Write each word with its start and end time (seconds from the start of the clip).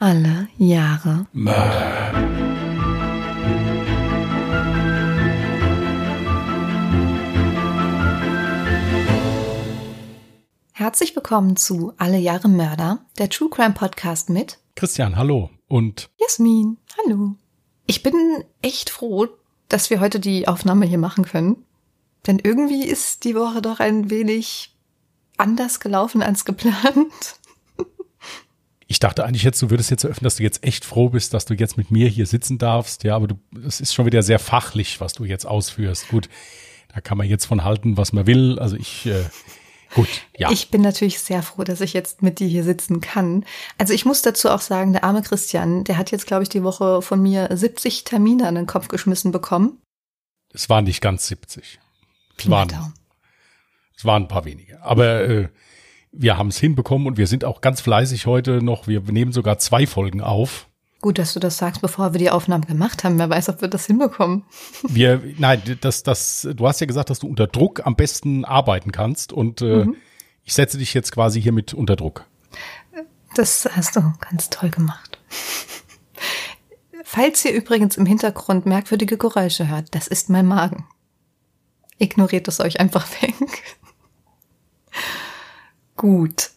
Alle 0.00 0.46
Jahre 0.58 1.26
Mörder. 1.32 2.12
Herzlich 10.72 11.16
willkommen 11.16 11.56
zu 11.56 11.94
Alle 11.96 12.18
Jahre 12.18 12.48
Mörder, 12.48 13.04
der 13.18 13.28
True 13.28 13.50
Crime 13.50 13.74
Podcast 13.74 14.30
mit 14.30 14.60
Christian, 14.76 15.16
hallo. 15.16 15.50
Und 15.66 16.10
Jasmin. 16.20 16.78
Hallo. 16.96 17.34
Ich 17.86 18.04
bin 18.04 18.14
echt 18.62 18.90
froh, 18.90 19.26
dass 19.68 19.90
wir 19.90 19.98
heute 19.98 20.20
die 20.20 20.46
Aufnahme 20.46 20.86
hier 20.86 20.98
machen 20.98 21.24
können. 21.24 21.64
Denn 22.28 22.38
irgendwie 22.38 22.84
ist 22.84 23.24
die 23.24 23.34
Woche 23.34 23.60
doch 23.62 23.80
ein 23.80 24.10
wenig 24.10 24.76
anders 25.36 25.80
gelaufen 25.80 26.22
als 26.22 26.44
geplant. 26.44 27.40
Ich 28.90 28.98
dachte 28.98 29.24
eigentlich 29.24 29.42
jetzt, 29.42 29.60
du 29.60 29.68
würdest 29.68 29.90
jetzt 29.90 30.04
eröffnen, 30.04 30.24
dass 30.24 30.36
du 30.36 30.42
jetzt 30.42 30.64
echt 30.64 30.86
froh 30.86 31.10
bist, 31.10 31.34
dass 31.34 31.44
du 31.44 31.52
jetzt 31.52 31.76
mit 31.76 31.90
mir 31.90 32.08
hier 32.08 32.26
sitzen 32.26 32.56
darfst. 32.56 33.04
Ja, 33.04 33.16
aber 33.16 33.28
du, 33.28 33.38
es 33.66 33.80
ist 33.80 33.92
schon 33.92 34.06
wieder 34.06 34.22
sehr 34.22 34.38
fachlich, 34.38 34.98
was 34.98 35.12
du 35.12 35.24
jetzt 35.24 35.44
ausführst. 35.44 36.08
Gut, 36.08 36.30
da 36.94 37.02
kann 37.02 37.18
man 37.18 37.28
jetzt 37.28 37.44
von 37.44 37.64
halten, 37.64 37.98
was 37.98 38.14
man 38.14 38.26
will. 38.26 38.58
Also 38.58 38.76
ich, 38.76 39.04
äh, 39.04 39.26
gut, 39.94 40.08
ja. 40.38 40.50
Ich 40.50 40.70
bin 40.70 40.80
natürlich 40.80 41.20
sehr 41.20 41.42
froh, 41.42 41.64
dass 41.64 41.82
ich 41.82 41.92
jetzt 41.92 42.22
mit 42.22 42.38
dir 42.38 42.48
hier 42.48 42.64
sitzen 42.64 43.02
kann. 43.02 43.44
Also 43.76 43.92
ich 43.92 44.06
muss 44.06 44.22
dazu 44.22 44.48
auch 44.48 44.62
sagen, 44.62 44.94
der 44.94 45.04
arme 45.04 45.20
Christian, 45.20 45.84
der 45.84 45.98
hat 45.98 46.10
jetzt, 46.10 46.26
glaube 46.26 46.44
ich, 46.44 46.48
die 46.48 46.62
Woche 46.62 47.02
von 47.02 47.20
mir 47.20 47.54
70 47.54 48.04
Termine 48.04 48.48
an 48.48 48.54
den 48.54 48.66
Kopf 48.66 48.88
geschmissen 48.88 49.32
bekommen. 49.32 49.82
es 50.54 50.70
waren 50.70 50.84
nicht 50.84 51.02
ganz 51.02 51.26
70. 51.26 51.78
Es 52.38 52.48
waren, 52.48 52.70
es 53.94 54.06
waren 54.06 54.22
ein 54.22 54.28
paar 54.28 54.46
wenige. 54.46 54.80
Aber 54.82 55.24
äh, 55.24 55.48
wir 56.12 56.38
haben 56.38 56.48
es 56.48 56.58
hinbekommen 56.58 57.06
und 57.06 57.16
wir 57.16 57.26
sind 57.26 57.44
auch 57.44 57.60
ganz 57.60 57.80
fleißig 57.80 58.26
heute 58.26 58.62
noch. 58.62 58.86
Wir 58.86 59.00
nehmen 59.00 59.32
sogar 59.32 59.58
zwei 59.58 59.86
Folgen 59.86 60.20
auf. 60.20 60.68
Gut, 61.00 61.18
dass 61.18 61.32
du 61.32 61.38
das 61.40 61.58
sagst, 61.58 61.80
bevor 61.80 62.12
wir 62.12 62.18
die 62.18 62.30
Aufnahme 62.30 62.66
gemacht 62.66 63.04
haben. 63.04 63.18
Wer 63.18 63.30
weiß, 63.30 63.50
ob 63.50 63.60
wir 63.60 63.68
das 63.68 63.86
hinbekommen. 63.86 64.44
Wir, 64.82 65.22
nein, 65.38 65.62
das, 65.80 66.02
das, 66.02 66.48
du 66.52 66.66
hast 66.66 66.80
ja 66.80 66.86
gesagt, 66.86 67.10
dass 67.10 67.20
du 67.20 67.28
unter 67.28 67.46
Druck 67.46 67.86
am 67.86 67.94
besten 67.94 68.44
arbeiten 68.44 68.90
kannst 68.90 69.32
und 69.32 69.62
äh, 69.62 69.86
ich 70.42 70.54
setze 70.54 70.78
dich 70.78 70.94
jetzt 70.94 71.12
quasi 71.12 71.40
hiermit 71.40 71.72
unter 71.72 71.94
Druck. 71.94 72.24
Das 73.36 73.68
hast 73.70 73.94
du 73.94 74.12
ganz 74.18 74.50
toll 74.50 74.70
gemacht. 74.70 75.18
Falls 77.04 77.44
ihr 77.44 77.52
übrigens 77.52 77.96
im 77.96 78.06
Hintergrund 78.06 78.66
merkwürdige 78.66 79.16
Geräusche 79.16 79.68
hört, 79.68 79.94
das 79.94 80.08
ist 80.08 80.30
mein 80.30 80.46
Magen. 80.46 80.86
Ignoriert 81.98 82.48
es 82.48 82.60
euch 82.60 82.80
einfach 82.80 83.06
weg. 83.22 83.34
Gut. 85.98 86.52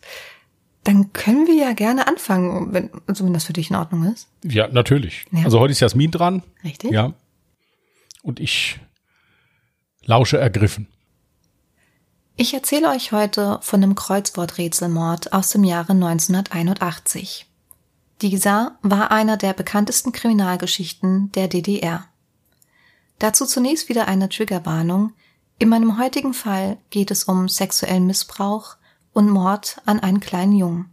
Dann 0.86 1.11
können 1.14 1.45
wir 1.45 1.56
ja 1.56 1.73
gerne 1.73 2.08
anfangen, 2.08 2.73
wenn, 2.73 2.89
also 3.08 3.25
wenn 3.25 3.34
das 3.34 3.44
für 3.44 3.53
dich 3.53 3.70
in 3.70 3.75
Ordnung 3.75 4.11
ist. 4.11 4.30
Ja, 4.44 4.67
natürlich. 4.70 5.25
Ja. 5.31 5.44
Also 5.44 5.59
heute 5.59 5.73
ist 5.73 5.81
Jasmin 5.81 6.11
dran. 6.11 6.44
Richtig? 6.64 6.92
Ja. 6.92 7.14
Und 8.23 8.39
ich 8.39 8.80
lausche 10.06 10.38
ergriffen. 10.38 10.88
Ich 12.38 12.53
erzähle 12.53 12.89
euch 12.89 13.12
heute 13.12 13.59
von 13.62 13.84
einem 13.84 13.95
Kreuzworträtselmord 13.95 15.34
aus 15.34 15.50
dem 15.50 15.64
Jahre 15.64 15.94
1981. 15.94 17.47
Dieser 18.22 18.78
war 18.81 19.12
einer 19.12 19.38
der 19.38 19.53
bekanntesten 19.53 20.12
Kriminalgeschichten 20.12 21.31
der 21.31 21.47
DDR. 21.47 22.06
Dazu 23.19 23.45
zunächst 23.45 23.89
wieder 23.89 24.08
eine 24.08 24.30
Triggerwarnung. 24.30 25.14
In 25.59 25.69
meinem 25.69 26.00
heutigen 26.00 26.34
Fall 26.34 26.78
geht 26.89 27.12
es 27.12 27.23
um 27.23 27.50
sexuellen 27.50 28.08
Missbrauch 28.08 28.78
und 29.14 29.30
Mord 29.30 29.81
an 29.86 30.00
einen 30.00 30.20
kleinen 30.20 30.54
Jungen. 30.54 30.90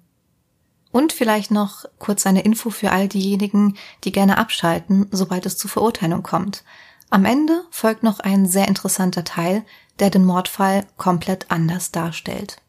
Und 0.91 1.12
vielleicht 1.12 1.50
noch 1.50 1.84
kurz 1.98 2.27
eine 2.27 2.42
Info 2.42 2.70
für 2.70 2.92
all 2.92 3.08
diejenigen, 3.08 3.77
die 4.05 4.12
gerne 4.12 4.38
abschalten, 4.38 5.06
sobald 5.10 5.47
es 5.47 5.58
zur 5.58 5.70
Verurteilung 5.70 6.22
kommt. 6.22 6.64
Am 7.10 7.25
Ende 7.25 7.64
folgt 7.70 8.02
noch 8.02 8.20
ein 8.20 8.47
sehr 8.47 8.69
interessanter 8.69 9.25
Teil, 9.25 9.64
der 9.98 10.10
den 10.10 10.25
Mordfall 10.25 10.87
komplett 10.97 11.50
anders 11.50 11.91
darstellt. 11.91 12.60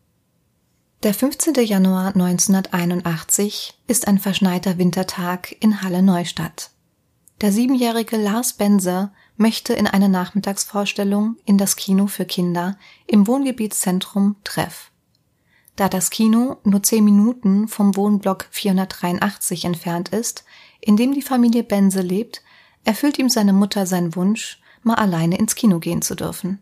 Der 1.03 1.13
15. 1.13 1.53
Januar 1.66 2.07
1981 2.07 3.79
ist 3.88 4.07
ein 4.07 4.19
verschneiter 4.19 4.78
Wintertag 4.78 5.56
in 5.62 5.81
Halle 5.81 6.02
Neustadt. 6.02 6.72
Der 7.40 7.53
siebenjährige 7.53 8.18
Lars 8.18 8.53
Bense 8.53 9.12
möchte 9.38 9.73
in 9.73 9.88
eine 9.88 10.09
Nachmittagsvorstellung 10.09 11.38
in 11.46 11.57
das 11.57 11.78
Kino 11.78 12.07
für 12.07 12.25
Kinder 12.25 12.78
im 13.07 13.28
Wohngebietszentrum 13.28 14.35
Treff. 14.44 14.91
Da 15.79 15.88
das 15.88 16.09
Kino 16.09 16.57
nur 16.66 16.84
zehn 16.84 17.06
Minuten 17.06 17.69
vom 17.69 17.95
Wohnblock 17.95 18.47
483 18.51 19.63
entfernt 19.63 20.09
ist, 20.09 20.44
in 20.81 20.97
dem 20.97 21.13
die 21.13 21.22
Familie 21.22 21.63
Bense 21.63 22.01
lebt, 22.01 22.41
erfüllt 22.84 23.17
ihm 23.17 23.29
seine 23.29 23.53
Mutter 23.53 23.85
seinen 23.85 24.13
Wunsch, 24.17 24.62
mal 24.84 24.95
alleine 24.95 25.38
ins 25.38 25.56
Kino 25.56 25.79
gehen 25.79 26.01
zu 26.01 26.16
dürfen. 26.16 26.59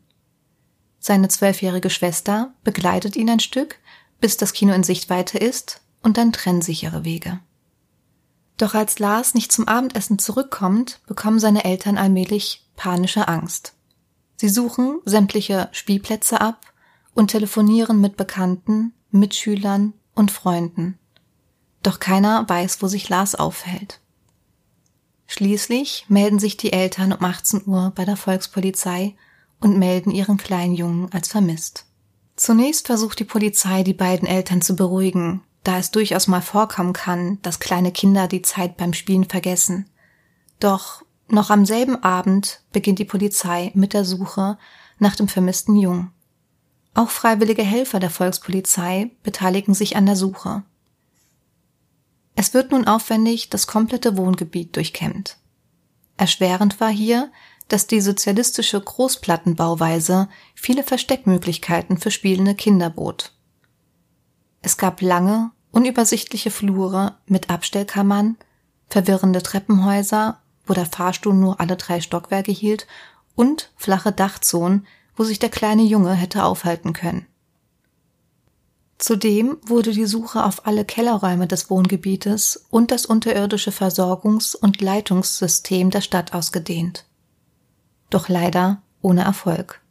Seine 1.00 1.30
zwölfjährige 1.30 1.90
Schwester 1.90 2.54
begleitet 2.64 3.16
ihn 3.16 3.28
ein 3.32 3.40
Stück, 3.40 3.80
bis 4.20 4.38
das 4.38 4.54
Kino 4.54 4.72
in 4.72 4.84
Sichtweite 4.84 5.40
ist, 5.40 5.82
und 6.04 6.18
dann 6.18 6.32
trennen 6.32 6.62
sich 6.62 6.84
ihre 6.84 7.04
Wege. 7.04 7.40
Doch 8.58 8.76
als 8.76 9.00
Lars 9.00 9.34
nicht 9.34 9.52
zum 9.52 9.68
Abendessen 9.68 10.20
zurückkommt, 10.20 11.02
bekommen 11.08 11.40
seine 11.40 11.66
Eltern 11.66 11.98
allmählich 11.98 12.68
panische 12.76 13.28
Angst. 13.28 13.74
Sie 14.36 14.50
suchen 14.50 15.00
sämtliche 15.06 15.70
Spielplätze 15.72 16.40
ab 16.40 16.72
und 17.16 17.32
telefonieren 17.32 18.00
mit 18.00 18.16
Bekannten, 18.16 18.94
Mitschülern 19.12 19.94
und 20.16 20.32
Freunden. 20.32 20.98
Doch 21.84 22.00
keiner 22.00 22.48
weiß, 22.48 22.82
wo 22.82 22.88
sich 22.88 23.10
Lars 23.10 23.36
aufhält. 23.36 24.02
Schließlich 25.28 26.06
melden 26.08 26.40
sich 26.40 26.58
die 26.58 26.74
Eltern 26.74 27.14
um 27.14 27.24
18 27.24 27.68
Uhr 27.68 27.92
bei 27.96 28.06
der 28.06 28.16
Volkspolizei 28.16 29.16
und 29.60 29.78
melden 29.78 30.12
ihren 30.12 30.38
kleinen 30.38 30.74
Jungen 30.74 31.12
als 31.12 31.28
vermisst. 31.28 31.86
Zunächst 32.36 32.88
versucht 32.88 33.20
die 33.20 33.26
Polizei, 33.26 33.84
die 33.84 33.94
beiden 33.94 34.28
Eltern 34.28 34.62
zu 34.62 34.76
beruhigen, 34.76 35.42
da 35.64 35.80
es 35.80 35.92
durchaus 35.92 36.28
mal 36.28 36.42
vorkommen 36.42 36.94
kann, 36.94 37.40
dass 37.42 37.60
kleine 37.60 37.92
Kinder 37.92 38.28
die 38.28 38.42
Zeit 38.42 38.78
beim 38.78 38.94
Spielen 38.94 39.26
vergessen. 39.26 39.90
Doch 40.60 41.04
noch 41.28 41.50
am 41.50 41.66
selben 41.66 42.02
Abend 42.04 42.62
beginnt 42.72 43.00
die 43.00 43.06
Polizei 43.06 43.72
mit 43.74 43.94
der 43.94 44.06
Suche 44.06 44.58
nach 45.00 45.16
dem 45.16 45.28
vermissten 45.28 45.76
Jungen. 45.76 46.12
Auch 46.98 47.12
freiwillige 47.12 47.62
Helfer 47.62 48.00
der 48.00 48.10
Volkspolizei 48.10 49.12
beteiligen 49.22 49.76
sich 49.76 49.96
an 49.96 50.08
der 50.08 50.16
Suche. 50.16 50.64
Es 52.34 52.56
wird 52.56 52.72
nun 52.72 52.88
aufwendig 52.88 53.52
das 53.52 53.68
komplette 53.68 54.18
Wohngebiet 54.18 54.76
durchkämmt. 54.76 55.38
Erschwerend 56.18 56.80
war 56.80 56.90
hier, 56.90 57.32
dass 57.68 57.86
die 57.86 58.02
sozialistische 58.02 58.82
Großplattenbauweise 58.82 60.28
viele 60.56 60.82
Versteckmöglichkeiten 60.82 62.00
für 62.00 62.10
spielende 62.10 62.56
Kinder 62.56 62.90
bot. 62.90 63.32
Es 64.64 64.78
gab 64.78 65.00
lange, 65.00 65.52
unübersichtliche 65.70 66.50
Flure 66.50 67.16
mit 67.28 67.52
Abstellkammern, 67.52 68.38
verwirrende 68.90 69.44
Treppenhäuser, 69.44 70.42
wo 70.66 70.74
der 70.74 70.88
Fahrstuhl 70.88 71.36
nur 71.36 71.60
alle 71.60 71.76
drei 71.76 72.02
Stockwerke 72.02 72.52
hielt, 72.52 72.88
und 73.36 73.70
flache 73.76 74.12
Dachzonen, 74.12 74.88
wo 75.18 75.24
sich 75.24 75.40
der 75.40 75.50
kleine 75.50 75.84
Junge 75.84 76.14
hätte 76.14 76.46
aufhalten 76.46 76.94
können. 76.94 77.26
Zudem 79.00 79.58
wurde 79.64 79.92
die 79.92 80.06
Suche 80.06 80.44
auf 80.44 80.66
alle 80.66 80.86
Kellerräume 80.86 81.48
des 81.48 81.70
Wohngebietes 81.70 82.66
und 82.70 82.92
das 82.92 83.06
unterirdische 83.06 83.72
Versorgungs- 83.72 84.56
und 84.56 84.82
Leitungssystem 84.82 85.92
der 85.92 86.02
Stadt 86.02 86.34
ausgedehnt. 86.34 87.06
Doch 88.10 88.30
leider 88.30 88.82
ohne 89.02 89.24
Erfolg. 89.24 89.82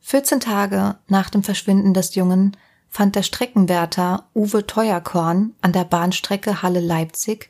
14 0.00 0.40
Tage 0.40 0.96
nach 1.08 1.28
dem 1.28 1.42
Verschwinden 1.42 1.92
des 1.92 2.14
Jungen 2.14 2.56
fand 2.88 3.16
der 3.16 3.22
Streckenwärter 3.22 4.28
Uwe 4.34 4.66
Teuerkorn 4.66 5.54
an 5.60 5.72
der 5.72 5.84
Bahnstrecke 5.84 6.62
Halle-Leipzig 6.62 7.48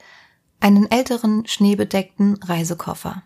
einen 0.61 0.91
älteren 0.91 1.47
schneebedeckten 1.47 2.43
Reisekoffer. 2.43 3.23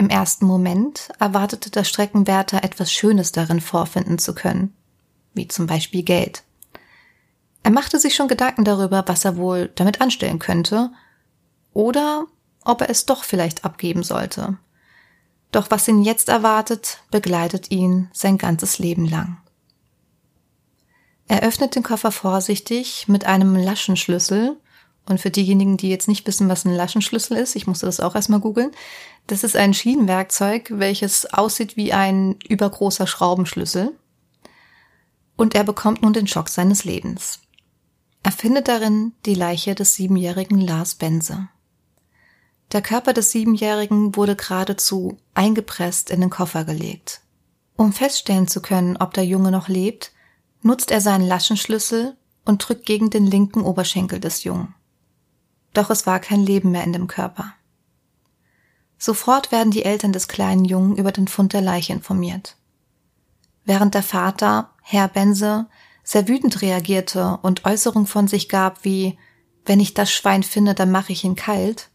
Im 0.00 0.08
ersten 0.08 0.46
Moment 0.46 1.10
erwartete 1.18 1.68
der 1.68 1.84
Streckenwärter 1.84 2.64
etwas 2.64 2.90
Schönes 2.90 3.32
darin 3.32 3.60
vorfinden 3.60 4.18
zu 4.18 4.34
können, 4.34 4.74
wie 5.34 5.46
zum 5.46 5.66
Beispiel 5.66 6.02
Geld. 6.02 6.42
Er 7.64 7.70
machte 7.70 7.98
sich 8.00 8.14
schon 8.14 8.26
Gedanken 8.26 8.64
darüber, 8.64 9.04
was 9.08 9.26
er 9.26 9.36
wohl 9.36 9.70
damit 9.74 10.00
anstellen 10.00 10.38
könnte, 10.38 10.90
oder 11.74 12.24
ob 12.64 12.80
er 12.80 12.88
es 12.88 13.04
doch 13.04 13.24
vielleicht 13.24 13.66
abgeben 13.66 14.02
sollte. 14.02 14.56
Doch 15.52 15.70
was 15.70 15.86
ihn 15.86 16.00
jetzt 16.00 16.30
erwartet, 16.30 17.02
begleitet 17.10 17.70
ihn 17.70 18.08
sein 18.14 18.38
ganzes 18.38 18.78
Leben 18.78 19.04
lang. 19.06 19.36
Er 21.28 21.42
öffnet 21.42 21.74
den 21.74 21.82
Koffer 21.82 22.10
vorsichtig 22.10 23.06
mit 23.06 23.26
einem 23.26 23.54
Laschenschlüssel. 23.54 24.56
Und 25.06 25.20
für 25.20 25.30
diejenigen, 25.30 25.76
die 25.76 25.88
jetzt 25.88 26.08
nicht 26.08 26.26
wissen, 26.26 26.48
was 26.48 26.64
ein 26.64 26.74
Laschenschlüssel 26.74 27.36
ist, 27.36 27.56
ich 27.56 27.66
musste 27.66 27.86
das 27.86 28.00
auch 28.00 28.14
erstmal 28.14 28.40
googeln. 28.40 28.70
Das 29.26 29.44
ist 29.44 29.56
ein 29.56 29.74
Schienenwerkzeug, 29.74 30.72
welches 30.74 31.26
aussieht 31.32 31.76
wie 31.76 31.92
ein 31.92 32.36
übergroßer 32.48 33.06
Schraubenschlüssel. 33.06 33.92
Und 35.36 35.54
er 35.54 35.64
bekommt 35.64 36.02
nun 36.02 36.12
den 36.12 36.26
Schock 36.26 36.48
seines 36.48 36.84
Lebens. 36.84 37.40
Er 38.22 38.32
findet 38.32 38.68
darin 38.68 39.12
die 39.24 39.34
Leiche 39.34 39.74
des 39.74 39.94
siebenjährigen 39.94 40.60
Lars 40.60 40.94
Bense. 40.94 41.48
Der 42.72 42.82
Körper 42.82 43.12
des 43.12 43.32
Siebenjährigen 43.32 44.14
wurde 44.14 44.36
geradezu 44.36 45.16
eingepresst 45.34 46.10
in 46.10 46.20
den 46.20 46.30
Koffer 46.30 46.64
gelegt. 46.64 47.20
Um 47.76 47.92
feststellen 47.92 48.46
zu 48.46 48.62
können, 48.62 48.96
ob 48.96 49.14
der 49.14 49.24
Junge 49.24 49.50
noch 49.50 49.68
lebt, 49.68 50.12
nutzt 50.62 50.90
er 50.90 51.00
seinen 51.00 51.26
Laschenschlüssel 51.26 52.16
und 52.44 52.58
drückt 52.58 52.86
gegen 52.86 53.10
den 53.10 53.26
linken 53.26 53.62
Oberschenkel 53.62 54.20
des 54.20 54.44
Jungen. 54.44 54.74
Doch 55.72 55.90
es 55.90 56.06
war 56.06 56.20
kein 56.20 56.40
Leben 56.40 56.70
mehr 56.70 56.84
in 56.84 56.92
dem 56.92 57.06
Körper. 57.06 57.54
Sofort 58.98 59.50
werden 59.52 59.70
die 59.70 59.84
Eltern 59.84 60.12
des 60.12 60.28
kleinen 60.28 60.64
Jungen 60.64 60.96
über 60.96 61.12
den 61.12 61.28
Fund 61.28 61.52
der 61.52 61.62
Leiche 61.62 61.92
informiert. 61.92 62.56
Während 63.64 63.94
der 63.94 64.02
Vater, 64.02 64.70
Herr 64.82 65.08
Bense, 65.08 65.66
sehr 66.02 66.28
wütend 66.28 66.60
reagierte 66.60 67.38
und 67.42 67.64
Äußerungen 67.64 68.06
von 68.06 68.28
sich 68.28 68.48
gab 68.48 68.84
wie 68.84 69.16
wenn 69.64 69.80
ich 69.80 69.94
das 69.94 70.10
Schwein 70.10 70.42
finde, 70.42 70.74
dann 70.74 70.90
mache 70.90 71.12
ich 71.12 71.22
ihn 71.22 71.36
kalt, 71.36 71.90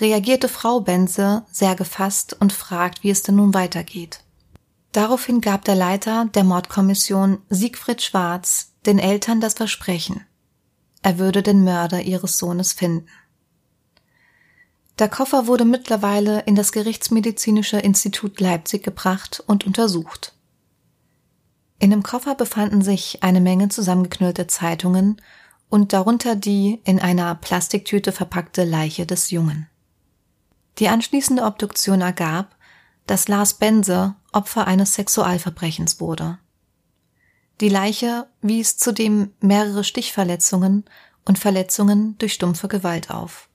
reagierte 0.00 0.48
Frau 0.48 0.80
Bense 0.80 1.44
sehr 1.50 1.74
gefasst 1.74 2.36
und 2.40 2.52
fragt, 2.52 3.04
wie 3.04 3.10
es 3.10 3.22
denn 3.22 3.36
nun 3.36 3.54
weitergeht. 3.54 4.24
Daraufhin 4.92 5.40
gab 5.40 5.64
der 5.64 5.76
Leiter 5.76 6.26
der 6.34 6.44
Mordkommission 6.44 7.38
Siegfried 7.48 8.02
Schwarz 8.02 8.72
den 8.86 8.98
Eltern 8.98 9.40
das 9.40 9.54
Versprechen, 9.54 10.26
er 11.02 11.18
würde 11.18 11.42
den 11.42 11.64
Mörder 11.64 12.02
ihres 12.02 12.38
Sohnes 12.38 12.72
finden. 12.72 13.06
Der 14.98 15.08
Koffer 15.08 15.46
wurde 15.46 15.64
mittlerweile 15.64 16.40
in 16.40 16.54
das 16.54 16.72
Gerichtsmedizinische 16.72 17.78
Institut 17.78 18.38
Leipzig 18.38 18.82
gebracht 18.82 19.42
und 19.46 19.66
untersucht. 19.66 20.34
In 21.78 21.90
dem 21.90 22.02
Koffer 22.02 22.34
befanden 22.34 22.82
sich 22.82 23.22
eine 23.22 23.40
Menge 23.40 23.70
zusammengeknüllte 23.70 24.46
Zeitungen 24.46 25.20
und 25.70 25.94
darunter 25.94 26.36
die 26.36 26.82
in 26.84 27.00
einer 27.00 27.34
Plastiktüte 27.34 28.12
verpackte 28.12 28.64
Leiche 28.64 29.06
des 29.06 29.30
Jungen. 29.30 29.68
Die 30.78 30.88
anschließende 30.88 31.44
Obduktion 31.44 32.02
ergab, 32.02 32.54
dass 33.06 33.28
Lars 33.28 33.54
Bense 33.54 34.14
Opfer 34.32 34.66
eines 34.66 34.94
Sexualverbrechens 34.94 35.98
wurde. 35.98 36.38
Die 37.60 37.68
Leiche 37.68 38.26
wies 38.40 38.78
zudem 38.78 39.32
mehrere 39.40 39.84
Stichverletzungen 39.84 40.84
und 41.26 41.38
Verletzungen 41.38 42.16
durch 42.18 42.32
stumpfe 42.32 42.68
Gewalt 42.68 43.10
auf. 43.10 43.48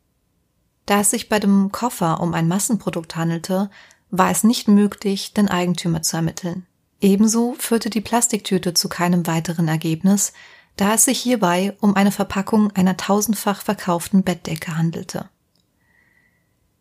Da 0.85 0.99
es 0.99 1.09
sich 1.09 1.29
bei 1.29 1.39
dem 1.39 1.71
Koffer 1.71 2.21
um 2.21 2.35
ein 2.35 2.47
Massenprodukt 2.47 3.15
handelte, 3.15 3.71
war 4.11 4.29
es 4.29 4.43
nicht 4.43 4.67
möglich, 4.67 5.33
den 5.33 5.49
Eigentümer 5.49 6.03
zu 6.03 6.17
ermitteln. 6.17 6.67
Ebenso 7.01 7.55
führte 7.57 7.89
die 7.89 8.01
Plastiktüte 8.01 8.75
zu 8.75 8.87
keinem 8.87 9.25
weiteren 9.25 9.67
Ergebnis, 9.67 10.33
da 10.77 10.93
es 10.93 11.05
sich 11.05 11.19
hierbei 11.19 11.75
um 11.81 11.95
eine 11.95 12.11
Verpackung 12.11 12.71
einer 12.71 12.97
tausendfach 12.97 13.61
verkauften 13.61 14.23
Bettdecke 14.23 14.77
handelte. 14.77 15.29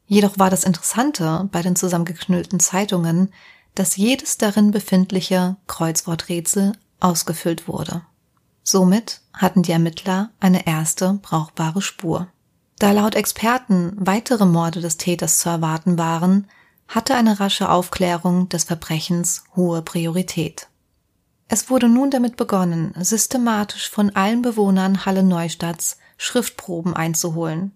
Jedoch 0.07 0.39
war 0.39 0.51
das 0.51 0.65
Interessante 0.65 1.49
bei 1.51 1.63
den 1.63 1.77
zusammengeknüllten 1.77 2.61
Zeitungen, 2.61 3.33
dass 3.75 3.97
jedes 3.97 4.37
darin 4.37 4.71
befindliche 4.71 5.57
Kreuzworträtsel 5.67 6.73
ausgefüllt 7.05 7.69
wurde. 7.69 8.03
Somit 8.63 9.21
hatten 9.33 9.63
die 9.63 9.73
Ermittler 9.73 10.31
eine 10.41 10.67
erste 10.67 11.19
brauchbare 11.23 11.83
Spur. 11.83 12.29
Da 12.79 12.93
laut 12.93 13.15
Experten 13.15 13.93
weitere 13.97 14.47
Morde 14.47 14.81
des 14.81 14.97
Täters 14.97 15.39
zu 15.39 15.49
erwarten 15.49 15.99
waren, 15.99 16.49
hatte 16.89 17.15
eine 17.15 17.41
rasche 17.41 17.69
Aufklärung 17.69 18.49
des 18.49 18.65
Verbrechens 18.65 19.45
hohe 19.55 19.83
Priorität. 19.83 20.69
Es 21.49 21.71
wurde 21.71 21.89
nun 21.89 22.11
damit 22.11 22.37
begonnen, 22.37 22.95
systematisch 22.99 23.91
von 23.91 24.11
allen 24.17 24.43
Bewohnern 24.43 25.05
Halle 25.05 25.23
Neustadts 25.23 25.99
Schriftproben 26.17 26.95
einzuholen. 26.95 27.73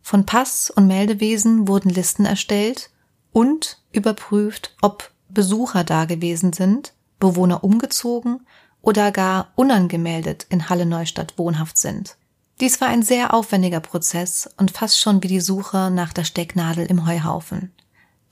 Von 0.00 0.24
Pass- 0.24 0.70
und 0.70 0.86
Meldewesen 0.86 1.68
wurden 1.68 1.90
Listen 1.90 2.24
erstellt 2.24 2.90
und 3.30 3.82
überprüft, 3.92 4.74
ob 4.80 5.10
Besucher 5.28 5.84
da 5.84 6.06
gewesen 6.06 6.54
sind, 6.54 6.94
Bewohner 7.18 7.64
umgezogen 7.64 8.46
oder 8.82 9.10
gar 9.12 9.52
unangemeldet 9.56 10.46
in 10.48 10.68
Halle 10.68 10.86
Neustadt 10.86 11.34
wohnhaft 11.36 11.78
sind. 11.78 12.16
Dies 12.60 12.80
war 12.80 12.88
ein 12.88 13.02
sehr 13.02 13.34
aufwendiger 13.34 13.80
Prozess 13.80 14.48
und 14.56 14.70
fast 14.70 15.00
schon 15.00 15.22
wie 15.22 15.28
die 15.28 15.40
Suche 15.40 15.90
nach 15.90 16.12
der 16.12 16.24
Stecknadel 16.24 16.86
im 16.86 17.06
Heuhaufen 17.06 17.72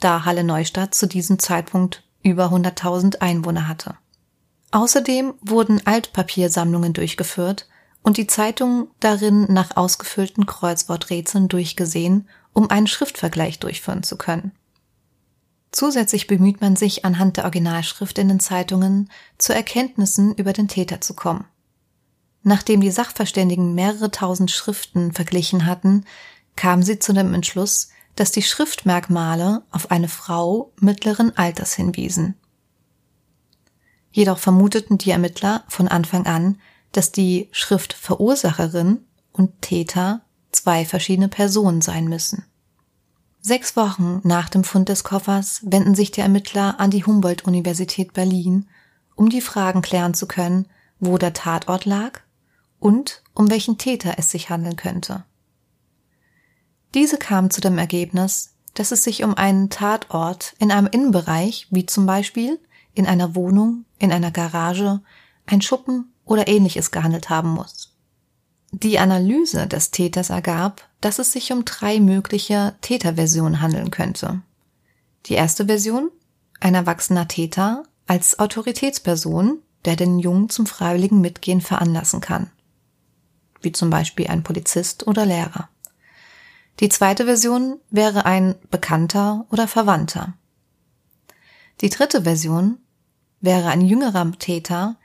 da 0.01 0.25
Halle 0.25 0.45
Neustadt 0.45 0.95
zu 0.95 1.07
diesem 1.07 1.39
Zeitpunkt 1.39 2.03
über 2.23 2.47
100.000 2.47 3.21
Einwohner 3.21 3.69
hatte. 3.69 3.97
Außerdem 4.73 5.35
wurden 5.41 5.87
Altpapiersammlungen 5.87 6.93
durchgeführt 6.93 7.69
und 8.03 8.17
die 8.17 8.27
Zeitungen 8.27 8.89
darin 9.01 9.53
nach 9.53 9.77
ausgefüllten 9.77 10.47
Kreuzworträtseln 10.47 11.49
durchgesehen, 11.49 12.29
um 12.53 12.71
einen 12.71 12.87
Schriftvergleich 12.87 13.59
durchführen 13.59 14.03
zu 14.03 14.17
können. 14.17 14.53
Zusätzlich 15.73 16.27
bemüht 16.27 16.61
man 16.61 16.77
sich 16.77 17.05
anhand 17.05 17.37
der 17.37 17.45
Originalschrift 17.45 18.19
in 18.19 18.29
den 18.29 18.41
Zeitungen 18.41 19.11
zu 19.39 19.55
Erkenntnissen 19.55 20.35
über 20.35 20.53
den 20.53 20.69
Täter 20.69 21.01
zu 21.01 21.15
kommen. 21.15 21.45
Nachdem 22.43 22.81
die 22.81 22.91
Sachverständigen 22.91 23.75
mehrere 23.75 24.11
tausend 24.11 24.51
Schriften 24.51 25.13
verglichen 25.13 25.67
hatten, 25.67 26.05
kamen 26.55 26.83
sie 26.83 26.99
zu 26.99 27.13
dem 27.13 27.35
Entschluss, 27.35 27.91
dass 28.15 28.33
die 28.33 28.43
Schriftmerkmale 28.43 29.63
auf 29.71 29.91
eine 29.91 30.09
Frau 30.09 30.73
mittleren 30.81 31.37
Alters 31.37 31.75
hinwiesen. 31.75 32.35
Jedoch 34.11 34.39
vermuteten 34.39 34.97
die 34.97 35.11
Ermittler 35.11 35.65
von 35.69 35.89
Anfang 35.89 36.25
an, 36.27 36.59
dass 36.93 37.13
die 37.13 37.49
Schriftverursacherin 37.53 39.05
und 39.33 39.61
Täter 39.61 40.23
zwei 40.53 40.87
verschiedene 40.87 41.29
Personen 41.29 41.83
sein 41.83 42.09
müssen. 42.09 42.47
Sechs 43.47 43.77
Wochen 43.77 44.23
nach 44.25 44.49
dem 44.49 44.65
Fund 44.65 44.89
des 44.89 45.05
Koffers 45.05 45.61
wenden 45.63 45.95
sich 45.95 46.11
die 46.11 46.21
Ermittler 46.21 46.81
an 46.81 46.91
die 46.91 47.05
Humboldt-Universität 47.05 48.13
Berlin, 48.13 48.67
um 49.15 49.29
die 49.29 49.41
Fragen 49.41 49.83
klären 49.83 50.15
zu 50.15 50.27
können, 50.27 50.67
wo 50.99 51.17
der 51.17 51.33
Tatort 51.33 51.85
lag 51.85 52.23
und 52.81 53.23
um 53.35 53.49
welchen 53.49 53.79
Täter 53.79 54.15
es 54.17 54.33
sich 54.33 54.51
handeln 54.51 54.75
könnte. 54.75 55.23
Diese 56.95 57.19
kam 57.19 57.51
zu 57.51 57.61
dem 57.61 57.79
Ergebnis, 57.79 58.57
dass 58.75 58.91
es 58.91 59.05
sich 59.05 59.23
um 59.23 59.37
einen 59.37 59.71
Tatort 59.71 60.57
in 60.59 60.73
einem 60.73 60.89
Innenbereich, 60.89 61.69
wie 61.71 61.87
zum 61.87 62.05
Beispiel 62.05 62.59
in 62.95 63.07
einer 63.07 63.37
Wohnung, 63.37 63.85
in 64.01 64.11
einer 64.11 64.33
Garage, 64.33 65.03
ein 65.47 65.63
Schuppen 65.63 66.13
oder 66.25 66.49
ähnliches 66.49 66.91
gehandelt 66.91 67.31
haben 67.31 67.51
muss. 67.51 67.96
Die 68.73 68.99
Analyse 68.99 69.67
des 69.67 69.91
Täters 69.91 70.31
ergab, 70.31 70.89
dass 71.01 71.19
es 71.19 71.33
sich 71.33 71.53
um 71.53 71.65
drei 71.65 72.01
mögliche 72.01 72.75
Täterversionen 72.81 73.61
handeln 73.61 73.91
könnte. 73.91 74.43
Die 75.27 75.35
erste 75.35 75.67
Version, 75.67 76.11
ein 76.61 76.75
erwachsener 76.75 77.29
Täter 77.29 77.85
als 78.07 78.39
Autoritätsperson, 78.39 79.59
der 79.85 79.97
den 79.97 80.19
Jungen 80.19 80.49
zum 80.49 80.67
freiwilligen 80.67 81.21
Mitgehen 81.21 81.61
veranlassen 81.61 82.21
kann. 82.21 82.51
Wie 83.61 83.73
zum 83.73 83.91
Beispiel 83.91 84.27
ein 84.29 84.43
Polizist 84.43 85.07
oder 85.07 85.27
Lehrer. 85.27 85.69
Die 86.81 86.89
zweite 86.89 87.25
Version 87.25 87.81
wäre 87.91 88.27
ein 88.27 88.55
Bekannter 88.71 89.47
oder 89.51 89.67
Verwandter. 89.67 90.35
Die 91.81 91.89
dritte 91.89 92.23
Version 92.23 92.79
wäre 93.41 93.69
ein 93.69 93.81
jüngerer 93.81 94.31
Täter, 94.33 94.97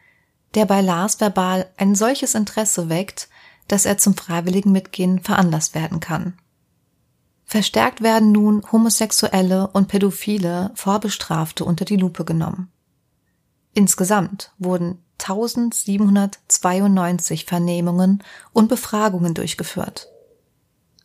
der 0.54 0.66
bei 0.66 0.82
Lars 0.82 1.20
verbal 1.20 1.70
ein 1.78 1.96
solches 1.96 2.36
Interesse 2.36 2.90
weckt, 2.90 3.30
dass 3.68 3.86
er 3.86 3.98
zum 3.98 4.16
freiwilligen 4.16 4.72
Mitgehen 4.72 5.20
veranlasst 5.20 5.76
werden 5.76 6.00
kann. 6.00 6.34
Verstärkt 7.46 8.02
werden 8.02 8.32
nun 8.32 8.64
Homosexuelle 8.72 9.68
und 9.68 9.90
Pädophile 9.90 10.72
Vorbestrafte 10.76 11.66
unter 11.66 11.84
die 11.84 11.98
Lupe 11.98 12.24
genommen. 12.24 12.70
Insgesamt 13.74 14.52
wurden 14.58 15.00
1792 15.20 17.46
Vernehmungen 17.46 18.24
und 18.54 18.70
Befragungen 18.70 19.34
durchgeführt. 19.34 20.08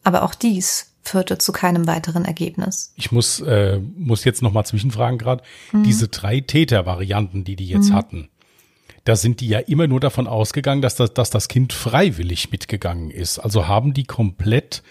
Aber 0.05 0.23
auch 0.23 0.35
dies 0.35 0.93
führte 1.03 1.39
zu 1.39 1.53
keinem 1.53 1.87
weiteren 1.87 2.25
Ergebnis. 2.25 2.93
Ich 2.97 3.13
muss, 3.13 3.41
äh, 3.41 3.81
muss 3.97 4.25
jetzt 4.25 4.43
noch 4.43 4.53
mal 4.53 4.65
zwischenfragen 4.65 5.19
gerade. 5.19 5.45
Mhm. 5.73 5.85
Diese 5.85 6.09
drei 6.09 6.41
Tätervarianten, 6.41 7.45
die 7.45 7.57
die 7.57 7.67
jetzt 7.67 7.91
mhm. 7.91 7.95
hatten, 7.95 8.29
da 9.07 9.15
sind 9.15 9.41
die 9.41 9.49
ja 9.49 9.61
immer 9.61 9.87
nur 9.87 10.01
davon 10.01 10.27
ausgegangen, 10.27 10.83
dass 10.83 10.97
das, 10.97 11.15
dass 11.15 11.31
das 11.31 11.47
Kind 11.47 11.73
freiwillig 11.73 12.51
mitgegangen 12.51 13.11
ist. 13.11 13.39
Also 13.39 13.69
haben 13.69 13.95
die 13.95 14.05
komplett 14.05 14.83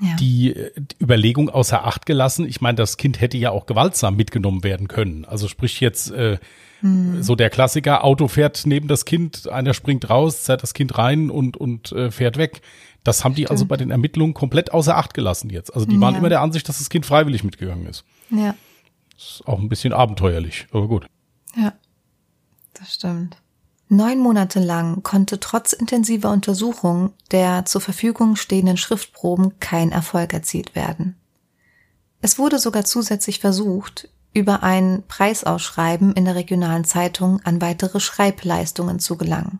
ja. 0.00 0.16
die 0.16 0.52
äh, 0.52 0.72
Überlegung 1.00 1.48
außer 1.48 1.84
Acht 1.84 2.04
gelassen. 2.04 2.44
Ich 2.46 2.60
meine, 2.60 2.74
das 2.74 2.96
Kind 2.96 3.20
hätte 3.20 3.38
ja 3.38 3.52
auch 3.52 3.66
gewaltsam 3.66 4.16
mitgenommen 4.16 4.64
werden 4.64 4.88
können. 4.88 5.24
Also 5.24 5.46
sprich 5.46 5.78
jetzt 5.78 6.10
äh, 6.10 6.38
hm. 6.80 7.22
so 7.22 7.36
der 7.36 7.50
Klassiker, 7.50 8.02
Auto 8.02 8.26
fährt 8.26 8.62
neben 8.66 8.88
das 8.88 9.04
Kind, 9.04 9.48
einer 9.48 9.74
springt 9.74 10.10
raus, 10.10 10.42
zerrt 10.42 10.64
das 10.64 10.74
Kind 10.74 10.98
rein 10.98 11.30
und, 11.30 11.56
und 11.56 11.92
äh, 11.92 12.10
fährt 12.10 12.38
weg. 12.38 12.62
Das 13.04 13.24
haben 13.24 13.36
die 13.36 13.46
also 13.46 13.60
Stimmt. 13.60 13.60
also 13.60 13.66
bei 13.66 13.76
den 13.76 13.90
Ermittlungen 13.92 14.34
komplett 14.34 14.72
außer 14.72 14.96
Acht 14.96 15.14
gelassen 15.14 15.50
jetzt. 15.50 15.70
Also 15.72 15.86
die 15.86 16.00
waren 16.00 16.16
immer 16.16 16.28
der 16.28 16.40
Ansicht, 16.40 16.68
dass 16.68 16.78
das 16.78 16.90
Kind 16.90 17.06
freiwillig 17.06 17.44
mitgegangen 17.44 17.86
ist. 17.86 18.04
Ja. 18.30 18.54
Das 19.14 19.24
ist 19.24 19.46
auch 19.46 19.60
ein 19.60 19.68
bisschen 19.68 19.92
abenteuerlich, 19.92 20.66
aber 20.72 20.88
gut. 20.88 21.06
Ja, 21.56 21.72
das 22.74 22.94
stimmt. 22.94 23.41
Neun 23.92 24.20
Monate 24.20 24.58
lang 24.58 25.02
konnte 25.02 25.38
trotz 25.38 25.74
intensiver 25.74 26.30
Untersuchung 26.30 27.12
der 27.30 27.66
zur 27.66 27.82
Verfügung 27.82 28.36
stehenden 28.36 28.78
Schriftproben 28.78 29.60
kein 29.60 29.92
Erfolg 29.92 30.32
erzielt 30.32 30.74
werden. 30.74 31.14
Es 32.22 32.38
wurde 32.38 32.58
sogar 32.58 32.86
zusätzlich 32.86 33.38
versucht, 33.38 34.08
über 34.32 34.62
ein 34.62 35.02
Preisausschreiben 35.08 36.14
in 36.14 36.24
der 36.24 36.36
regionalen 36.36 36.84
Zeitung 36.84 37.42
an 37.44 37.60
weitere 37.60 38.00
Schreibleistungen 38.00 38.98
zu 38.98 39.18
gelangen. 39.18 39.58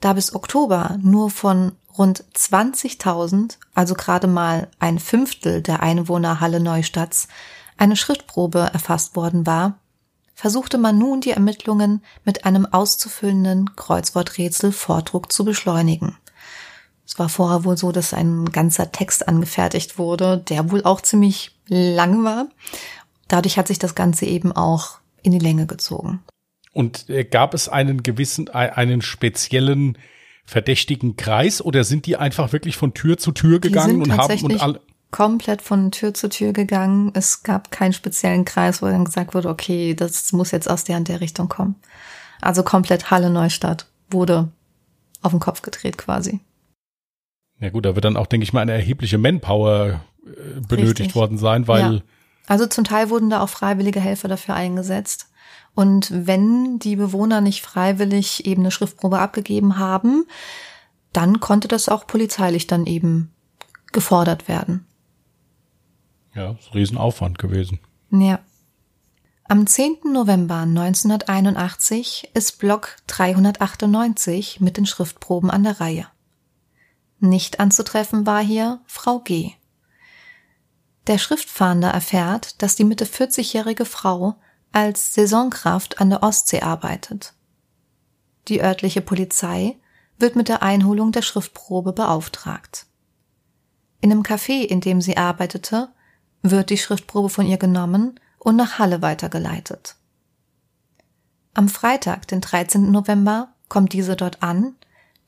Da 0.00 0.14
bis 0.14 0.34
Oktober 0.34 0.96
nur 1.02 1.28
von 1.28 1.72
rund 1.98 2.24
20.000, 2.34 3.58
also 3.74 3.92
gerade 3.92 4.26
mal 4.26 4.68
ein 4.78 4.98
Fünftel 4.98 5.60
der 5.60 5.82
Einwohner 5.82 6.40
Halle 6.40 6.60
Neustadts, 6.60 7.28
eine 7.76 7.96
Schriftprobe 7.96 8.70
erfasst 8.72 9.16
worden 9.16 9.44
war, 9.44 9.81
versuchte 10.34 10.78
man 10.78 10.98
nun 10.98 11.20
die 11.20 11.30
Ermittlungen 11.30 12.02
mit 12.24 12.44
einem 12.44 12.66
auszufüllenden 12.66 13.76
Kreuzworträtsel 13.76 14.72
Vordruck 14.72 15.32
zu 15.32 15.44
beschleunigen. 15.44 16.16
Es 17.06 17.18
war 17.18 17.28
vorher 17.28 17.64
wohl 17.64 17.76
so, 17.76 17.92
dass 17.92 18.14
ein 18.14 18.46
ganzer 18.46 18.90
Text 18.92 19.28
angefertigt 19.28 19.98
wurde, 19.98 20.38
der 20.38 20.70
wohl 20.70 20.82
auch 20.84 21.00
ziemlich 21.00 21.52
lang 21.66 22.24
war. 22.24 22.48
Dadurch 23.28 23.58
hat 23.58 23.68
sich 23.68 23.78
das 23.78 23.94
Ganze 23.94 24.26
eben 24.26 24.52
auch 24.52 24.98
in 25.22 25.32
die 25.32 25.38
Länge 25.38 25.66
gezogen. 25.66 26.20
Und 26.72 27.08
äh, 27.10 27.24
gab 27.24 27.54
es 27.54 27.68
einen 27.68 28.02
gewissen, 28.02 28.48
einen 28.48 29.02
speziellen 29.02 29.98
verdächtigen 30.44 31.16
Kreis 31.16 31.62
oder 31.62 31.84
sind 31.84 32.06
die 32.06 32.16
einfach 32.16 32.52
wirklich 32.52 32.76
von 32.76 32.94
Tür 32.94 33.18
zu 33.18 33.32
Tür 33.32 33.60
gegangen 33.60 34.02
und 34.02 34.16
haben 34.16 34.42
und 34.42 34.60
alle 34.60 34.80
komplett 35.12 35.62
von 35.62 35.92
Tür 35.92 36.14
zu 36.14 36.28
Tür 36.28 36.52
gegangen. 36.52 37.12
Es 37.14 37.44
gab 37.44 37.70
keinen 37.70 37.92
speziellen 37.92 38.44
Kreis, 38.44 38.82
wo 38.82 38.86
dann 38.86 39.04
gesagt 39.04 39.34
wurde, 39.34 39.48
okay, 39.48 39.94
das 39.94 40.32
muss 40.32 40.50
jetzt 40.50 40.68
aus 40.68 40.82
der 40.82 40.96
und 40.96 41.06
der 41.06 41.20
Richtung 41.20 41.48
kommen. 41.48 41.76
Also 42.40 42.64
komplett 42.64 43.12
Halle 43.12 43.30
Neustadt 43.30 43.86
wurde 44.10 44.48
auf 45.20 45.30
den 45.30 45.40
Kopf 45.40 45.62
gedreht 45.62 45.98
quasi. 45.98 46.40
Ja 47.60 47.70
gut, 47.70 47.84
da 47.84 47.94
wird 47.94 48.04
dann 48.04 48.16
auch, 48.16 48.26
denke 48.26 48.42
ich 48.42 48.52
mal, 48.52 48.62
eine 48.62 48.72
erhebliche 48.72 49.18
Manpower 49.18 50.00
äh, 50.26 50.60
benötigt 50.66 51.00
Richtig. 51.00 51.14
worden 51.14 51.38
sein, 51.38 51.68
weil. 51.68 51.94
Ja. 51.94 52.00
Also 52.48 52.66
zum 52.66 52.82
Teil 52.82 53.08
wurden 53.08 53.30
da 53.30 53.40
auch 53.40 53.48
freiwillige 53.48 54.00
Helfer 54.00 54.26
dafür 54.26 54.56
eingesetzt. 54.56 55.28
Und 55.74 56.10
wenn 56.12 56.80
die 56.80 56.96
Bewohner 56.96 57.40
nicht 57.40 57.62
freiwillig 57.62 58.46
eben 58.46 58.62
eine 58.62 58.72
Schriftprobe 58.72 59.20
abgegeben 59.20 59.78
haben, 59.78 60.26
dann 61.12 61.38
konnte 61.40 61.68
das 61.68 61.88
auch 61.88 62.06
polizeilich 62.06 62.66
dann 62.66 62.86
eben 62.86 63.30
gefordert 63.92 64.48
werden. 64.48 64.86
Ja, 66.34 66.52
ist 66.52 66.68
ein 66.70 66.72
Riesenaufwand 66.74 67.38
gewesen. 67.38 67.80
Ja. 68.10 68.40
Am 69.44 69.66
10. 69.66 70.12
November 70.12 70.60
1981 70.60 72.30
ist 72.34 72.58
Block 72.58 72.96
398 73.06 74.60
mit 74.60 74.76
den 74.76 74.86
Schriftproben 74.86 75.50
an 75.50 75.62
der 75.62 75.80
Reihe. 75.80 76.06
Nicht 77.18 77.60
anzutreffen 77.60 78.24
war 78.26 78.42
hier 78.42 78.80
Frau 78.86 79.18
G. 79.18 79.52
Der 81.06 81.18
Schriftfahnder 81.18 81.90
erfährt, 81.90 82.62
dass 82.62 82.76
die 82.76 82.84
Mitte 82.84 83.04
40-jährige 83.04 83.84
Frau 83.84 84.36
als 84.70 85.14
Saisonkraft 85.14 86.00
an 86.00 86.10
der 86.10 86.22
Ostsee 86.22 86.60
arbeitet. 86.60 87.34
Die 88.48 88.62
örtliche 88.62 89.02
Polizei 89.02 89.76
wird 90.18 90.36
mit 90.36 90.48
der 90.48 90.62
Einholung 90.62 91.12
der 91.12 91.22
Schriftprobe 91.22 91.92
beauftragt. 91.92 92.86
In 94.00 94.10
einem 94.10 94.22
Café, 94.22 94.64
in 94.64 94.80
dem 94.80 95.00
sie 95.00 95.16
arbeitete, 95.16 95.92
wird 96.42 96.70
die 96.70 96.78
Schriftprobe 96.78 97.28
von 97.28 97.46
ihr 97.46 97.56
genommen 97.56 98.18
und 98.38 98.56
nach 98.56 98.78
Halle 98.78 99.02
weitergeleitet. 99.02 99.96
Am 101.54 101.68
Freitag, 101.68 102.26
den 102.28 102.40
13. 102.40 102.90
November, 102.90 103.54
kommt 103.68 103.92
diese 103.92 104.16
dort 104.16 104.42
an, 104.42 104.74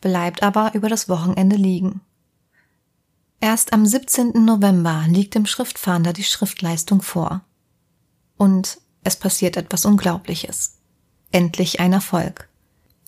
bleibt 0.00 0.42
aber 0.42 0.74
über 0.74 0.88
das 0.88 1.08
Wochenende 1.08 1.56
liegen. 1.56 2.00
Erst 3.40 3.72
am 3.72 3.84
17. 3.84 4.44
November 4.44 5.04
liegt 5.06 5.34
dem 5.34 5.46
Schriftfahnder 5.46 6.12
die 6.12 6.24
Schriftleistung 6.24 7.02
vor. 7.02 7.42
Und 8.36 8.78
es 9.02 9.16
passiert 9.16 9.56
etwas 9.56 9.84
Unglaubliches. 9.84 10.78
Endlich 11.30 11.78
ein 11.78 11.92
Erfolg. 11.92 12.48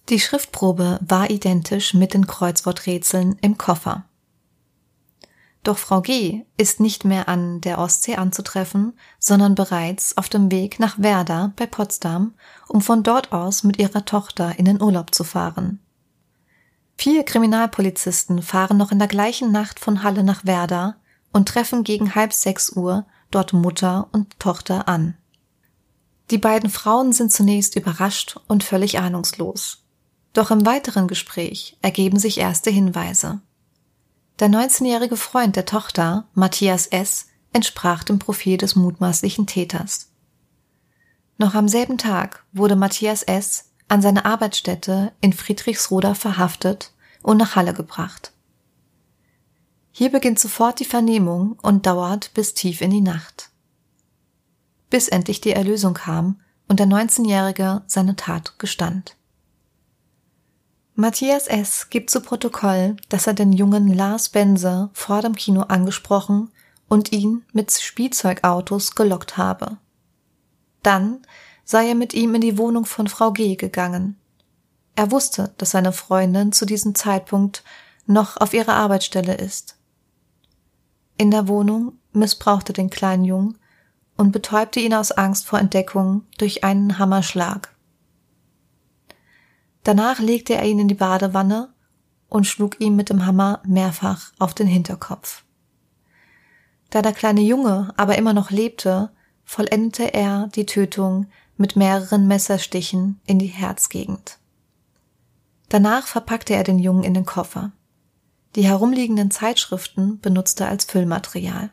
Die 0.09 0.21
Schriftprobe 0.21 1.01
war 1.01 1.31
identisch 1.31 1.95
mit 1.95 2.15
den 2.15 2.27
Kreuzworträtseln 2.27 3.39
im 3.41 3.59
Koffer. 3.59 4.05
Doch 5.67 5.79
Frau 5.79 6.01
G. 6.01 6.45
ist 6.57 6.79
nicht 6.79 7.05
mehr 7.05 7.29
an 7.29 7.61
der 7.61 7.79
Ostsee 7.79 8.15
anzutreffen, 8.15 8.93
sondern 9.19 9.57
bereits 9.57 10.17
auf 10.17 10.29
dem 10.29 10.53
Weg 10.53 10.79
nach 10.79 11.01
Werder 11.01 11.55
bei 11.57 11.67
Potsdam, 11.67 12.35
um 12.69 12.81
von 12.81 13.03
dort 13.03 13.33
aus 13.33 13.65
mit 13.65 13.77
ihrer 13.81 14.05
Tochter 14.05 14.61
in 14.61 14.65
den 14.65 14.81
Urlaub 14.81 15.13
zu 15.13 15.25
fahren. 15.25 15.81
Vier 16.97 17.25
Kriminalpolizisten 17.25 18.43
fahren 18.43 18.77
noch 18.77 18.93
in 18.93 19.01
der 19.01 19.09
gleichen 19.09 19.51
Nacht 19.51 19.81
von 19.81 20.05
Halle 20.05 20.23
nach 20.23 20.45
Werder 20.45 20.99
und 21.33 21.49
treffen 21.49 21.83
gegen 21.83 22.15
halb 22.15 22.33
sechs 22.33 22.71
Uhr 22.71 23.05
dort 23.33 23.53
Mutter 23.53 24.07
und 24.13 24.39
Tochter 24.39 24.87
an. 24.87 25.17
Die 26.31 26.39
beiden 26.39 26.71
Frauen 26.71 27.13
sind 27.13 27.33
zunächst 27.33 27.75
überrascht 27.75 28.39
und 28.47 28.63
völlig 28.63 29.01
ahnungslos. 29.01 29.83
Doch 30.33 30.53
im 30.53 30.65
weiteren 30.65 31.09
Gespräch 31.09 31.77
ergeben 31.83 32.21
sich 32.21 32.39
erste 32.39 32.71
Hinweise. 32.71 33.41
Der 34.39 34.49
19-jährige 34.49 35.17
Freund 35.17 35.57
der 35.57 35.65
Tochter, 35.65 36.29
Matthias 36.35 36.87
S., 36.87 37.29
entsprach 37.55 38.05
dem 38.05 38.19
Profil 38.19 38.59
des 38.59 38.77
mutmaßlichen 38.77 39.47
Täters. 39.47 40.11
Noch 41.39 41.55
am 41.55 41.69
selben 41.69 41.97
Tag 41.97 42.45
wurde 42.53 42.77
Matthias 42.77 43.23
S. 43.23 43.71
an 43.89 44.03
seine 44.03 44.27
Arbeitsstätte 44.27 45.13
in 45.23 45.33
Friedrichsruder 45.33 46.15
verhaftet 46.15 46.93
und 47.23 47.39
nach 47.39 47.57
Halle 47.57 47.73
gebracht. 47.73 48.33
Hier 49.91 50.13
beginnt 50.13 50.39
sofort 50.39 50.81
die 50.81 50.85
Vernehmung 50.85 51.59
und 51.63 51.87
dauert 51.87 52.35
bis 52.35 52.53
tief 52.53 52.83
in 52.83 52.91
die 52.91 53.01
Nacht. 53.01 53.49
Bis 54.91 55.09
endlich 55.09 55.41
die 55.41 55.53
Erlösung 55.53 55.95
kam 55.95 56.41
und 56.69 56.79
der 56.79 56.87
19-Jährige 56.87 57.85
seine 57.87 58.17
Tat 58.17 58.59
gestand. 58.59 59.16
Matthias 60.99 61.47
S. 61.47 61.91
gibt 61.91 62.09
zu 62.09 62.23
Protokoll, 62.23 62.97
dass 63.11 63.27
er 63.27 63.35
den 63.35 63.53
jungen 63.53 63.93
Lars 63.93 64.31
Bense 64.31 64.89
vor 64.95 65.21
dem 65.21 65.35
Kino 65.35 65.61
angesprochen 65.61 66.51
und 66.89 67.13
ihn 67.13 67.45
mit 67.53 67.71
Spielzeugautos 67.71 68.95
gelockt 68.95 69.37
habe. 69.37 69.77
Dann 70.83 71.21
sei 71.65 71.89
er 71.89 71.95
mit 71.95 72.15
ihm 72.15 72.35
in 72.35 72.41
die 72.41 72.57
Wohnung 72.57 72.87
von 72.87 73.09
Frau 73.09 73.31
G. 73.33 73.57
gegangen. 73.57 74.17
Er 74.95 75.11
wusste, 75.11 75.53
dass 75.59 75.73
seine 75.73 75.93
Freundin 75.93 76.53
zu 76.53 76.65
diesem 76.65 76.95
Zeitpunkt 76.95 77.63
noch 78.07 78.39
auf 78.39 78.55
ihrer 78.55 78.73
Arbeitsstelle 78.73 79.35
ist. 79.35 79.77
In 81.19 81.31
der 81.31 81.47
Wohnung 81.47 81.99
missbrauchte 82.13 82.73
den 82.73 82.89
kleinen 82.89 83.25
Jungen 83.25 83.59
und 84.17 84.33
betäubte 84.33 84.81
ihn 84.81 84.95
aus 84.95 85.13
Angst 85.13 85.47
vor 85.47 85.59
Entdeckung 85.59 86.23
durch 86.39 86.65
einen 86.65 86.99
Hammerschlag. 86.99 87.76
Danach 89.87 90.19
legte 90.19 90.57
er 90.57 90.65
ihn 90.65 90.81
in 90.81 90.89
die 90.89 90.95
Badewanne 90.95 91.73
und 92.29 92.45
schlug 92.45 92.81
ihm 92.81 92.97
mit 92.97 93.09
dem 93.09 93.25
Hammer 93.25 93.63
mehrfach 93.65 94.33
auf 94.41 94.53
den 94.53 94.67
Hinterkopf. 94.67 95.45
Da 96.91 97.03
der 97.03 97.13
kleine 97.13 97.43
Junge 97.43 97.95
aber 97.97 98.19
immer 98.19 98.33
noch 98.33 98.51
lebte, 98.51 99.13
vollendete 99.45 100.13
er 100.13 100.49
die 100.49 100.67
Tötung 100.67 101.29
mit 101.57 101.77
mehreren 101.77 102.27
Messerstichen 102.27 103.21
in 103.27 103.39
die 103.39 103.47
Herzgegend. 103.47 104.39
Danach 105.69 106.09
verpackte 106.09 106.57
er 106.57 106.65
den 106.65 106.81
Jungen 106.81 107.05
in 107.05 107.15
den 107.15 107.25
Koffer. 107.25 107.71
Die 108.57 108.65
herumliegenden 108.65 109.31
Zeitschriften 109.31 110.19
benutzte 110.19 110.65
er 110.65 110.71
als 110.71 110.87
Füllmaterial. 110.87 111.71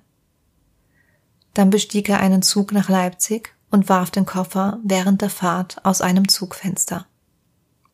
Dann 1.56 1.72
bestieg 1.72 2.10
er 2.10 2.20
einen 2.20 2.44
Zug 2.44 2.74
nach 2.74 2.90
Leipzig 2.90 3.56
und 3.72 3.90
warf 3.90 4.12
den 4.12 4.28
Koffer 4.28 4.78
während 4.84 5.24
der 5.24 5.32
Fahrt 5.32 5.84
aus 5.84 6.02
einem 6.02 6.28
Zugfenster. 6.28 7.08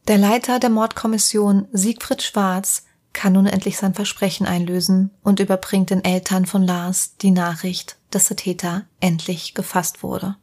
Der 0.10 0.18
Leiter 0.18 0.58
der 0.58 0.72
Mordkommission 0.72 1.68
Siegfried 1.72 2.24
Schwarz 2.24 2.84
kann 3.14 3.34
nun 3.34 3.46
endlich 3.46 3.78
sein 3.78 3.94
Versprechen 3.94 4.48
einlösen 4.48 5.12
und 5.22 5.40
überbringt 5.40 5.92
den 5.92 6.04
Eltern 6.04 6.48
von 6.48 6.64
Lars 6.64 7.16
die 7.18 7.30
Nachricht, 7.30 7.96
dass 8.10 8.28
der 8.28 8.38
Täter 8.38 8.88
endlich 9.00 9.54
gefasst 9.54 10.02
wurde. 10.02 10.36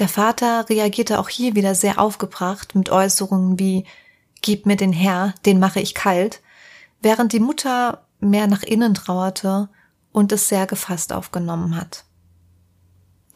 Der 0.00 0.08
Vater 0.08 0.68
reagierte 0.68 1.20
auch 1.20 1.28
hier 1.28 1.54
wieder 1.54 1.76
sehr 1.76 2.00
aufgebracht 2.00 2.74
mit 2.74 2.90
Äußerungen 2.90 3.60
wie 3.60 3.84
Gib 4.42 4.66
mir 4.66 4.76
den 4.76 4.92
Herr, 4.92 5.32
den 5.46 5.60
mache 5.60 5.78
ich 5.78 5.94
kalt, 5.94 6.40
während 7.00 7.32
die 7.32 7.38
Mutter 7.38 8.04
mehr 8.18 8.48
nach 8.48 8.64
innen 8.64 8.94
trauerte 8.94 9.68
und 10.10 10.32
es 10.32 10.48
sehr 10.48 10.66
gefasst 10.66 11.12
aufgenommen 11.12 11.76
hat. 11.76 12.06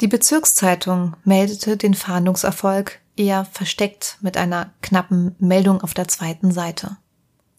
Die 0.01 0.09
Bezirkszeitung 0.09 1.15
meldete 1.23 1.77
den 1.77 1.95
Fahndungserfolg 1.95 3.04
eher 3.17 3.45
versteckt 3.45 4.19
mit 4.21 4.37
einer 4.37 4.71
knappen 4.83 5.35
Meldung 5.39 5.81
auf 5.83 5.95
der 5.95 6.09
zweiten 6.09 6.53
Seite. 6.53 6.97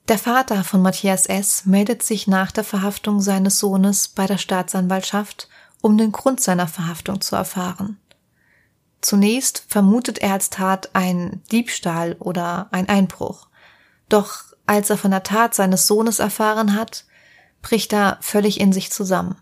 Der 0.07 0.19
Vater 0.19 0.63
von 0.63 0.81
Matthias 0.81 1.25
S. 1.25 1.65
meldet 1.65 2.03
sich 2.03 2.27
nach 2.27 2.51
der 2.51 2.63
Verhaftung 2.63 3.21
seines 3.21 3.57
Sohnes 3.57 4.07
bei 4.07 4.27
der 4.27 4.37
Staatsanwaltschaft, 4.37 5.47
um 5.81 5.97
den 5.97 6.11
Grund 6.11 6.41
seiner 6.41 6.67
Verhaftung 6.67 7.21
zu 7.21 7.35
erfahren. 7.35 7.97
Zunächst 9.01 9.63
vermutet 9.67 10.19
er 10.19 10.33
als 10.33 10.49
Tat 10.49 10.89
ein 10.93 11.41
Diebstahl 11.51 12.15
oder 12.19 12.67
ein 12.71 12.89
Einbruch. 12.89 13.47
Doch 14.09 14.43
als 14.65 14.89
er 14.89 14.97
von 14.97 15.11
der 15.11 15.23
Tat 15.23 15.53
seines 15.53 15.87
Sohnes 15.87 16.19
erfahren 16.19 16.75
hat, 16.75 17.05
bricht 17.61 17.93
er 17.93 18.17
völlig 18.21 18.59
in 18.59 18.73
sich 18.73 18.91
zusammen. 18.91 19.35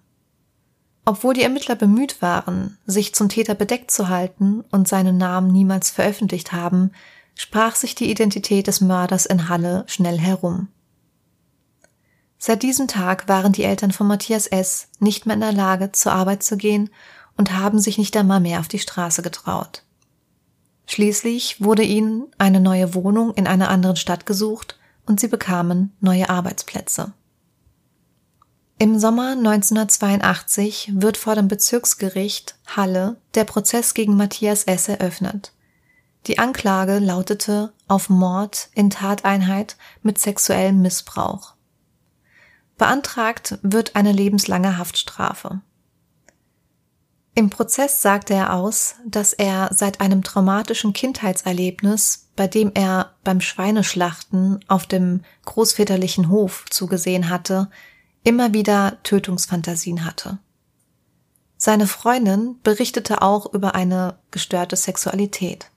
Obwohl 1.06 1.34
die 1.34 1.44
Ermittler 1.44 1.76
bemüht 1.76 2.22
waren, 2.22 2.78
sich 2.86 3.14
zum 3.14 3.30
Täter 3.30 3.56
bedeckt 3.56 3.92
zu 3.92 4.08
halten 4.08 4.64
und 4.72 4.88
seinen 4.88 5.18
Namen 5.18 5.52
niemals 5.52 5.90
veröffentlicht 5.90 6.54
haben, 6.54 6.92
sprach 7.36 7.76
sich 7.76 7.96
die 7.96 8.10
Identität 8.10 8.68
des 8.68 8.80
Mörders 8.80 9.26
in 9.26 9.50
Halle 9.50 9.84
schnell 9.88 10.18
herum. 10.18 10.70
Seit 12.38 12.64
diesem 12.64 12.88
Tag 12.88 13.28
waren 13.28 13.54
die 13.54 13.64
Eltern 13.64 13.92
von 13.92 14.08
Matthias 14.08 14.48
S. 14.48 14.90
nicht 15.00 15.26
mehr 15.26 15.36
in 15.36 15.42
der 15.42 15.54
Lage, 15.54 15.92
zur 15.92 16.12
Arbeit 16.12 16.44
zu 16.44 16.58
gehen 16.58 16.90
und 17.38 17.54
haben 17.54 17.80
sich 17.80 17.98
nicht 17.98 18.16
einmal 18.18 18.40
mehr 18.40 18.60
auf 18.60 18.68
die 18.68 18.80
Straße 18.80 19.22
getraut. 19.22 19.84
Schließlich 20.86 21.62
wurde 21.62 21.84
ihnen 21.84 22.28
eine 22.38 22.60
neue 22.60 22.94
Wohnung 22.94 23.34
in 23.34 23.48
einer 23.48 23.70
anderen 23.70 23.96
Stadt 23.96 24.26
gesucht 24.26 24.78
und 25.06 25.20
sie 25.20 25.28
bekamen 25.28 25.94
neue 26.02 26.30
Arbeitsplätze. 26.30 27.14
Im 28.84 29.00
Sommer 29.00 29.30
1982 29.30 30.92
wird 30.96 31.16
vor 31.16 31.36
dem 31.36 31.48
Bezirksgericht 31.48 32.56
Halle 32.68 33.16
der 33.34 33.46
Prozess 33.46 33.94
gegen 33.94 34.18
Matthias 34.18 34.66
S. 34.66 34.90
eröffnet. 34.90 35.54
Die 36.28 36.38
Anklage 36.38 37.00
lautete 37.00 37.72
auf 37.88 38.10
Mord 38.10 38.68
in 38.74 38.90
Tateinheit 38.90 39.78
mit 40.02 40.20
sexuellem 40.20 40.82
Missbrauch. 40.82 41.54
Beantragt 42.78 43.58
wird 43.62 43.96
eine 43.96 44.12
lebenslange 44.12 44.78
Haftstrafe. 44.78 45.62
Im 47.36 47.50
Prozess 47.50 48.02
sagte 48.02 48.34
er 48.34 48.54
aus, 48.54 48.96
dass 49.06 49.32
er 49.32 49.70
seit 49.72 50.02
einem 50.02 50.24
traumatischen 50.24 50.92
Kindheitserlebnis, 50.92 52.28
bei 52.36 52.48
dem 52.48 52.74
er 52.74 53.14
beim 53.24 53.40
Schweineschlachten 53.40 54.60
auf 54.68 54.86
dem 54.88 55.22
großväterlichen 55.46 56.28
Hof 56.28 56.66
zugesehen 56.70 57.30
hatte, 57.30 57.70
immer 58.24 58.54
wieder 58.54 58.98
Tötungsfantasien 59.04 60.06
hatte. 60.06 60.40
Seine 61.58 61.88
Freundin 61.88 62.60
berichtete 62.64 63.22
auch 63.22 63.54
über 63.54 63.76
eine 63.76 64.18
gestörte 64.32 64.76
Sexualität. 64.76 65.70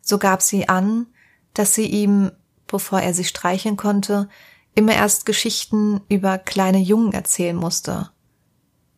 So 0.00 0.18
gab 0.18 0.42
sie 0.42 0.68
an, 0.68 1.06
dass 1.54 1.74
sie 1.74 1.86
ihm, 1.86 2.32
bevor 2.66 3.00
er 3.00 3.14
sie 3.14 3.24
streicheln 3.24 3.76
konnte, 3.76 4.28
immer 4.74 4.94
erst 4.94 5.26
Geschichten 5.26 6.00
über 6.08 6.38
kleine 6.38 6.78
Jungen 6.78 7.12
erzählen 7.12 7.56
musste. 7.56 8.10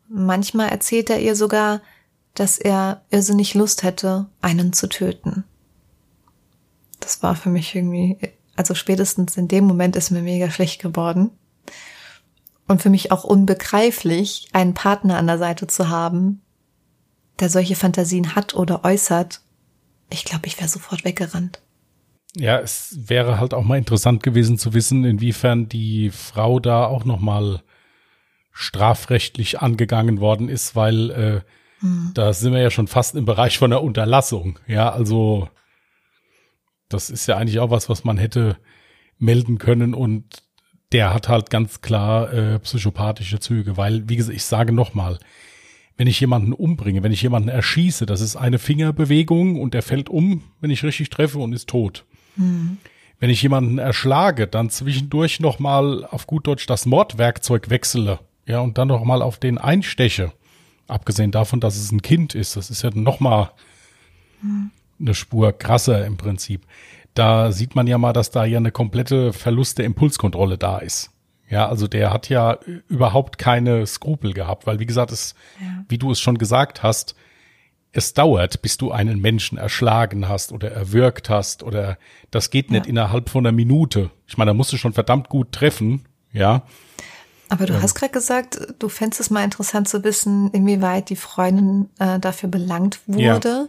Manchmal 0.09 0.69
erzählt 0.69 1.11
er 1.11 1.21
ihr 1.21 1.37
sogar, 1.37 1.81
dass 2.35 2.59
er 2.59 3.03
irrsinnig 3.11 3.55
Lust 3.55 3.83
hätte, 3.83 4.27
einen 4.41 4.73
zu 4.73 4.89
töten. 4.89 5.45
Das 7.01 7.23
war 7.23 7.37
für 7.37 7.51
mich 7.51 7.75
irgendwie, 7.75 8.19
also 8.57 8.75
spätestens 8.75 9.37
in 9.37 9.49
dem 9.49 9.65
Moment 9.65 9.95
ist 9.95 10.11
mir 10.11 10.23
mega 10.23 10.51
schlecht 10.51 10.81
geworden. 10.81 11.31
Und 12.67 12.81
für 12.81 12.91
mich 12.91 13.13
auch 13.13 13.25
unbegreiflich, 13.25 14.49
einen 14.53 14.75
Partner 14.75 15.19
an 15.19 15.27
der 15.27 15.39
Seite 15.39 15.67
zu 15.67 15.89
haben, 15.89 16.43
der 17.41 17.51
solche 17.51 17.77
Fantasien 17.77 18.35
hat 18.35 18.55
oder 18.55 18.85
äußert. 18.85 19.41
Ich 20.11 20.25
glaube, 20.25 20.47
ich 20.47 20.59
wäre 20.59 20.69
sofort 20.69 21.05
weggerannt. 21.05 21.61
Ja, 22.37 22.59
es 22.59 22.97
wäre 23.09 23.39
halt 23.39 23.55
auch 23.55 23.63
mal 23.63 23.79
interessant 23.79 24.23
gewesen 24.23 24.59
zu 24.59 24.75
wissen, 24.75 25.05
inwiefern 25.05 25.69
die 25.69 26.11
Frau 26.11 26.59
da 26.59 26.87
auch 26.87 27.05
noch 27.05 27.21
mal 27.21 27.63
strafrechtlich 28.53 29.61
angegangen 29.61 30.21
worden 30.21 30.49
ist, 30.49 30.75
weil 30.75 31.11
äh, 31.11 31.41
hm. 31.81 32.13
da 32.15 32.33
sind 32.33 32.53
wir 32.53 32.61
ja 32.61 32.71
schon 32.71 32.87
fast 32.87 33.15
im 33.15 33.25
Bereich 33.25 33.59
von 33.59 33.71
der 33.71 33.83
Unterlassung. 33.83 34.59
Ja, 34.67 34.91
also 34.91 35.49
das 36.89 37.11
ist 37.11 37.27
ja 37.27 37.37
eigentlich 37.37 37.59
auch 37.59 37.71
was, 37.71 37.89
was 37.89 38.05
man 38.05 38.17
hätte 38.17 38.57
melden 39.19 39.59
können 39.59 39.95
und 39.95 40.44
der 40.95 41.13
hat 41.13 41.29
halt 41.29 41.51
ganz 41.51 41.81
klar 41.81 42.33
äh, 42.33 42.59
psychopathische 42.61 43.41
Züge, 43.41 43.77
weil, 43.77 44.09
wie 44.09 44.15
gesagt, 44.15 44.37
ich 44.37 44.45
sage 44.45 44.73
nochmal, 44.73 45.19
wenn 45.97 46.07
ich 46.07 46.21
jemanden 46.21 46.53
umbringe, 46.53 47.03
wenn 47.03 47.11
ich 47.11 47.23
jemanden 47.23 47.49
erschieße, 47.49 48.07
das 48.07 48.21
ist 48.21 48.37
eine 48.37 48.61
Fingerbewegung 48.61 49.61
und 49.61 49.75
der 49.75 49.83
fällt 49.83 50.09
um, 50.09 50.45
wenn 50.61 50.71
ich 50.71 50.85
richtig 50.85 51.11
treffe 51.11 51.41
und 51.41 51.53
ist 51.53 51.69
tot. 51.69 52.05
Mhm. 52.37 52.79
Wenn 53.19 53.29
ich 53.29 53.43
jemanden 53.43 53.79
erschlage, 53.79 54.47
dann 54.47 54.71
zwischendurch 54.71 55.41
nochmal 55.41 56.05
auf 56.05 56.29
gut 56.29 56.47
Deutsch 56.47 56.67
das 56.67 56.87
Mordwerkzeug 56.87 57.71
wechsle, 57.71 58.21
ja, 58.47 58.61
und 58.61 58.79
dann 58.79 58.89
nochmal 58.89 59.21
auf 59.21 59.39
den 59.39 59.59
einsteche, 59.59 60.33
abgesehen 60.87 61.33
davon, 61.33 61.59
dass 61.59 61.77
es 61.77 61.91
ein 61.91 62.03
Kind 62.03 62.37
ist, 62.37 62.57
das 62.57 62.71
ist 62.71 62.83
ja 62.83 62.91
nochmal 62.95 63.51
mhm. 64.43 64.71
eine 65.01 65.15
Spur 65.15 65.53
krasser 65.53 66.07
im 66.07 66.17
Prinzip. 66.17 66.63
Da 67.15 67.53
sieht 67.53 67.75
man 67.77 67.87
ja 67.87 67.97
mal, 67.97 68.13
dass 68.13 68.31
da 68.31 68.45
ja 68.45 68.59
eine 68.59 68.73
komplette 68.73 69.33
Verlust 69.33 69.79
der 69.79 69.85
Impulskontrolle 69.87 70.59
da 70.59 70.79
ist. 70.79 71.11
Ja, 71.49 71.69
also 71.69 71.87
der 71.87 72.13
hat 72.13 72.29
ja 72.29 72.59
überhaupt 72.89 73.39
keine 73.39 73.87
Skrupel 73.87 74.33
gehabt, 74.33 74.67
weil 74.67 74.81
wie 74.81 74.87
gesagt, 74.87 75.13
es, 75.13 75.35
ja. 75.61 75.85
wie 75.89 75.99
du 75.99 76.11
es 76.11 76.21
schon 76.21 76.39
gesagt 76.39 76.83
hast, 76.83 77.15
es 77.93 78.13
dauert, 78.13 78.61
bis 78.61 78.77
du 78.77 78.91
einen 78.91 79.21
Menschen 79.21 79.57
erschlagen 79.57 80.29
hast 80.29 80.53
oder 80.53 80.73
erwürgt 80.73 81.31
hast 81.31 81.63
oder 81.63 81.97
das 82.31 82.51
geht 82.51 82.71
nicht 82.71 82.87
ja. 82.87 82.91
innerhalb 82.91 83.31
von 83.31 83.47
einer 83.47 83.55
Minute. 83.55 84.11
Ich 84.27 84.37
meine, 84.37 84.51
da 84.51 84.55
musst 84.55 84.73
du 84.73 84.77
schon 84.77 84.93
verdammt 84.93 85.29
gut 85.29 85.53
treffen, 85.53 86.07
ja. 86.33 86.63
Aber 87.49 87.67
du 87.67 87.75
ähm. 87.75 87.83
hast 87.83 87.95
gerade 87.95 88.13
gesagt, 88.13 88.75
du 88.81 88.89
fändest 88.89 89.21
es 89.21 89.31
mal 89.31 89.45
interessant 89.45 89.89
zu 89.89 90.03
wissen, 90.03 90.51
inwieweit 90.51 91.09
die 91.09 91.17
Freundin 91.17 91.89
äh, 92.01 92.19
dafür 92.19 92.49
belangt 92.49 93.01
wurde. 93.07 93.49
Ja. 93.49 93.69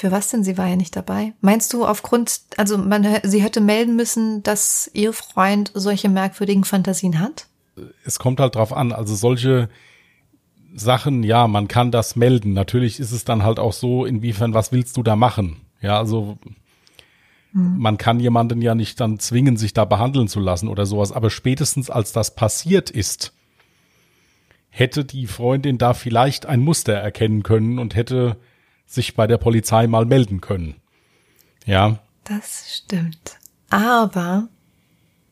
Für 0.00 0.10
was 0.10 0.28
denn? 0.28 0.42
Sie 0.42 0.56
war 0.56 0.66
ja 0.66 0.76
nicht 0.76 0.96
dabei. 0.96 1.34
Meinst 1.42 1.74
du 1.74 1.84
aufgrund, 1.84 2.40
also 2.56 2.78
man, 2.78 3.06
sie 3.22 3.42
hätte 3.42 3.60
melden 3.60 3.96
müssen, 3.96 4.42
dass 4.42 4.90
ihr 4.94 5.12
Freund 5.12 5.72
solche 5.74 6.08
merkwürdigen 6.08 6.64
Fantasien 6.64 7.20
hat? 7.20 7.48
Es 8.06 8.18
kommt 8.18 8.40
halt 8.40 8.54
drauf 8.54 8.72
an. 8.72 8.92
Also 8.92 9.14
solche 9.14 9.68
Sachen, 10.74 11.22
ja, 11.22 11.46
man 11.48 11.68
kann 11.68 11.90
das 11.90 12.16
melden. 12.16 12.54
Natürlich 12.54 12.98
ist 12.98 13.12
es 13.12 13.26
dann 13.26 13.42
halt 13.42 13.58
auch 13.58 13.74
so, 13.74 14.06
inwiefern, 14.06 14.54
was 14.54 14.72
willst 14.72 14.96
du 14.96 15.02
da 15.02 15.16
machen? 15.16 15.60
Ja, 15.82 15.98
also 15.98 16.38
hm. 17.52 17.76
man 17.76 17.98
kann 17.98 18.20
jemanden 18.20 18.62
ja 18.62 18.74
nicht 18.74 18.98
dann 19.00 19.18
zwingen, 19.18 19.58
sich 19.58 19.74
da 19.74 19.84
behandeln 19.84 20.28
zu 20.28 20.40
lassen 20.40 20.68
oder 20.68 20.86
sowas. 20.86 21.12
Aber 21.12 21.28
spätestens 21.28 21.90
als 21.90 22.12
das 22.12 22.34
passiert 22.34 22.88
ist, 22.88 23.34
hätte 24.70 25.04
die 25.04 25.26
Freundin 25.26 25.76
da 25.76 25.92
vielleicht 25.92 26.46
ein 26.46 26.60
Muster 26.60 26.94
erkennen 26.94 27.42
können 27.42 27.78
und 27.78 27.94
hätte 27.94 28.38
sich 28.92 29.14
bei 29.14 29.26
der 29.26 29.38
Polizei 29.38 29.86
mal 29.86 30.04
melden 30.04 30.40
können. 30.40 30.76
Ja. 31.64 31.98
Das 32.24 32.76
stimmt. 32.76 33.38
Aber 33.70 34.48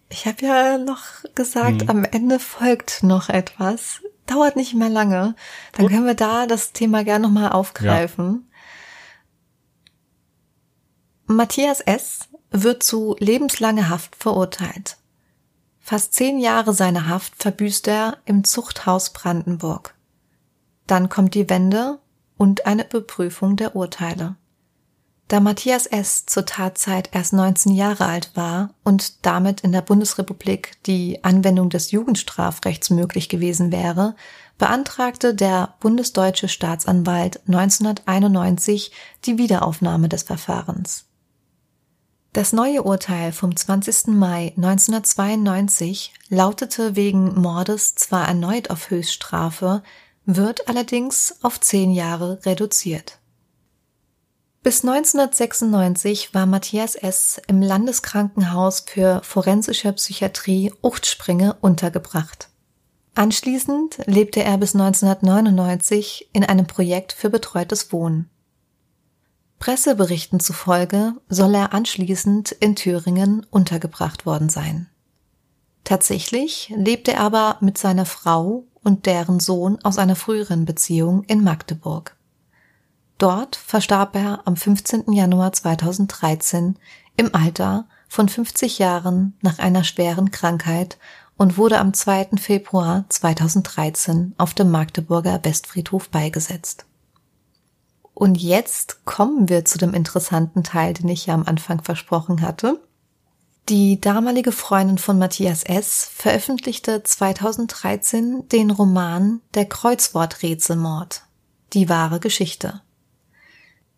ich 0.09 0.27
habe 0.27 0.45
ja 0.45 0.79
noch 0.79 1.05
gesagt, 1.35 1.83
hm. 1.83 1.91
am 1.91 2.05
Ende 2.05 2.39
folgt 2.39 3.03
noch 3.03 3.29
etwas 3.29 4.01
dauert 4.29 4.57
nicht 4.57 4.75
mehr 4.75 4.89
lange. 4.89 5.35
Dann 5.73 5.87
Gut. 5.87 5.93
können 5.93 6.07
wir 6.07 6.15
da 6.15 6.47
das 6.47 6.73
Thema 6.73 7.05
gerne 7.05 7.27
nochmal 7.27 7.51
aufgreifen. 7.51 8.45
Ja. 11.29 11.35
Matthias 11.35 11.81
S. 11.81 12.29
wird 12.51 12.83
zu 12.83 13.17
lebenslanger 13.19 13.89
Haft 13.89 14.17
verurteilt. 14.17 14.97
Fast 15.81 16.15
zehn 16.15 16.39
Jahre 16.39 16.73
seiner 16.75 17.09
Haft 17.09 17.43
verbüßt 17.43 17.89
er 17.89 18.19
im 18.25 18.45
Zuchthaus 18.45 19.13
Brandenburg. 19.13 19.95
Dann 20.87 21.09
kommt 21.09 21.35
die 21.35 21.51
Wende 21.51 21.99
und 22.39 22.67
eine 22.67 22.87
Überprüfung 22.89 23.57
der 23.57 23.77
Urteile. 23.77 24.37
Da 25.29 25.41
Matthias 25.41 25.85
S. 25.85 26.25
zur 26.25 26.47
Tatzeit 26.47 27.11
erst 27.13 27.35
19 27.35 27.75
Jahre 27.75 28.07
alt 28.07 28.31
war 28.35 28.71
und 28.83 29.27
damit 29.27 29.61
in 29.61 29.73
der 29.73 29.83
Bundesrepublik 29.83 30.83
die 30.87 31.23
Anwendung 31.23 31.69
des 31.69 31.91
Jugendstrafrechts 31.91 32.89
möglich 32.89 33.29
gewesen 33.29 33.71
wäre, 33.71 34.17
beantragte 34.57 35.35
der 35.35 35.75
bundesdeutsche 35.81 36.49
Staatsanwalt 36.49 37.41
1991 37.47 38.91
die 39.27 39.37
Wiederaufnahme 39.37 40.09
des 40.09 40.23
Verfahrens. 40.23 41.05
Das 42.33 42.55
neue 42.55 42.83
Urteil 42.83 43.33
vom 43.33 43.55
20. 43.55 44.09
Mai 44.09 44.53
1992 44.57 46.15
lautete 46.31 46.97
wegen 46.97 47.39
Mordes 47.39 47.97
zwar 47.97 48.29
erneut 48.29 48.71
auf 48.71 48.91
Höchststrafe, 48.91 49.83
wird 50.31 50.69
allerdings 50.69 51.37
auf 51.41 51.59
zehn 51.59 51.91
Jahre 51.91 52.39
reduziert. 52.45 53.19
Bis 54.63 54.85
1996 54.85 56.35
war 56.35 56.45
Matthias 56.45 56.97
S. 56.97 57.41
im 57.47 57.63
Landeskrankenhaus 57.63 58.81
für 58.81 59.23
forensische 59.25 59.91
Psychiatrie 59.95 60.71
Uchtspringe 60.83 61.57
untergebracht. 61.63 62.51
Anschließend 63.15 64.01
lebte 64.05 64.45
er 64.45 64.59
bis 64.59 64.75
1999 64.75 66.29
in 66.35 66.45
einem 66.45 66.67
Projekt 66.67 67.15
für 67.15 67.31
betreutes 67.31 67.91
Wohnen. 67.91 68.29
Presseberichten 69.59 70.41
zufolge 70.41 71.15
soll 71.31 71.55
er 71.55 71.73
anschließend 71.73 72.53
in 72.53 72.77
Thüringen 72.77 73.47
untergebracht 73.51 74.27
worden 74.27 74.51
sein. 74.51 74.91
Tatsächlich 75.85 76.71
lebte 76.77 77.15
er 77.15 77.21
aber 77.21 77.57
mit 77.63 77.79
seiner 77.79 78.05
Frau 78.05 78.67
und 78.83 79.07
deren 79.07 79.41
Sohn 79.41 79.79
aus 79.83 79.99
einer 79.99 80.17
früheren 80.17 80.65
Beziehung 80.65 81.25
in 81.25 81.43
Magdeburg. 81.43 82.17
Dort 83.19 83.57
verstarb 83.57 84.15
er 84.15 84.43
am 84.47 84.57
15. 84.57 85.13
Januar 85.13 85.53
2013 85.53 86.77
im 87.17 87.35
Alter 87.35 87.87
von 88.09 88.29
50 88.29 88.79
Jahren 88.79 89.37
nach 89.43 89.59
einer 89.59 89.85
schweren 89.85 90.31
Krankheit 90.31 90.99
und 91.37 91.57
wurde 91.57 91.79
am 91.79 91.95
2. 91.95 92.31
Februar 92.37 93.05
2013 93.09 94.35
auf 94.39 94.55
dem 94.55 94.71
Magdeburger 94.71 95.41
Westfriedhof 95.43 96.11
beigesetzt. 96.11 96.87
Und 98.15 98.37
jetzt 98.37 99.05
kommen 99.05 99.49
wir 99.49 99.65
zu 99.65 99.79
dem 99.79 99.95
interessanten 99.95 100.65
Teil, 100.65 100.93
den 100.95 101.09
ich 101.09 101.27
ja 101.27 101.35
am 101.35 101.45
Anfang 101.45 101.83
versprochen 101.83 102.43
hatte. 102.43 102.81
Die 103.69 104.01
damalige 104.01 104.51
Freundin 104.51 104.97
von 104.97 105.19
Matthias 105.19 105.63
S. 105.63 106.09
veröffentlichte 106.15 107.03
2013 107.03 108.49
den 108.49 108.71
Roman 108.71 109.43
Der 109.53 109.67
Kreuzworträtselmord. 109.67 111.25
Die 111.75 111.91
wahre 111.91 112.19
Geschichte. 112.19 112.81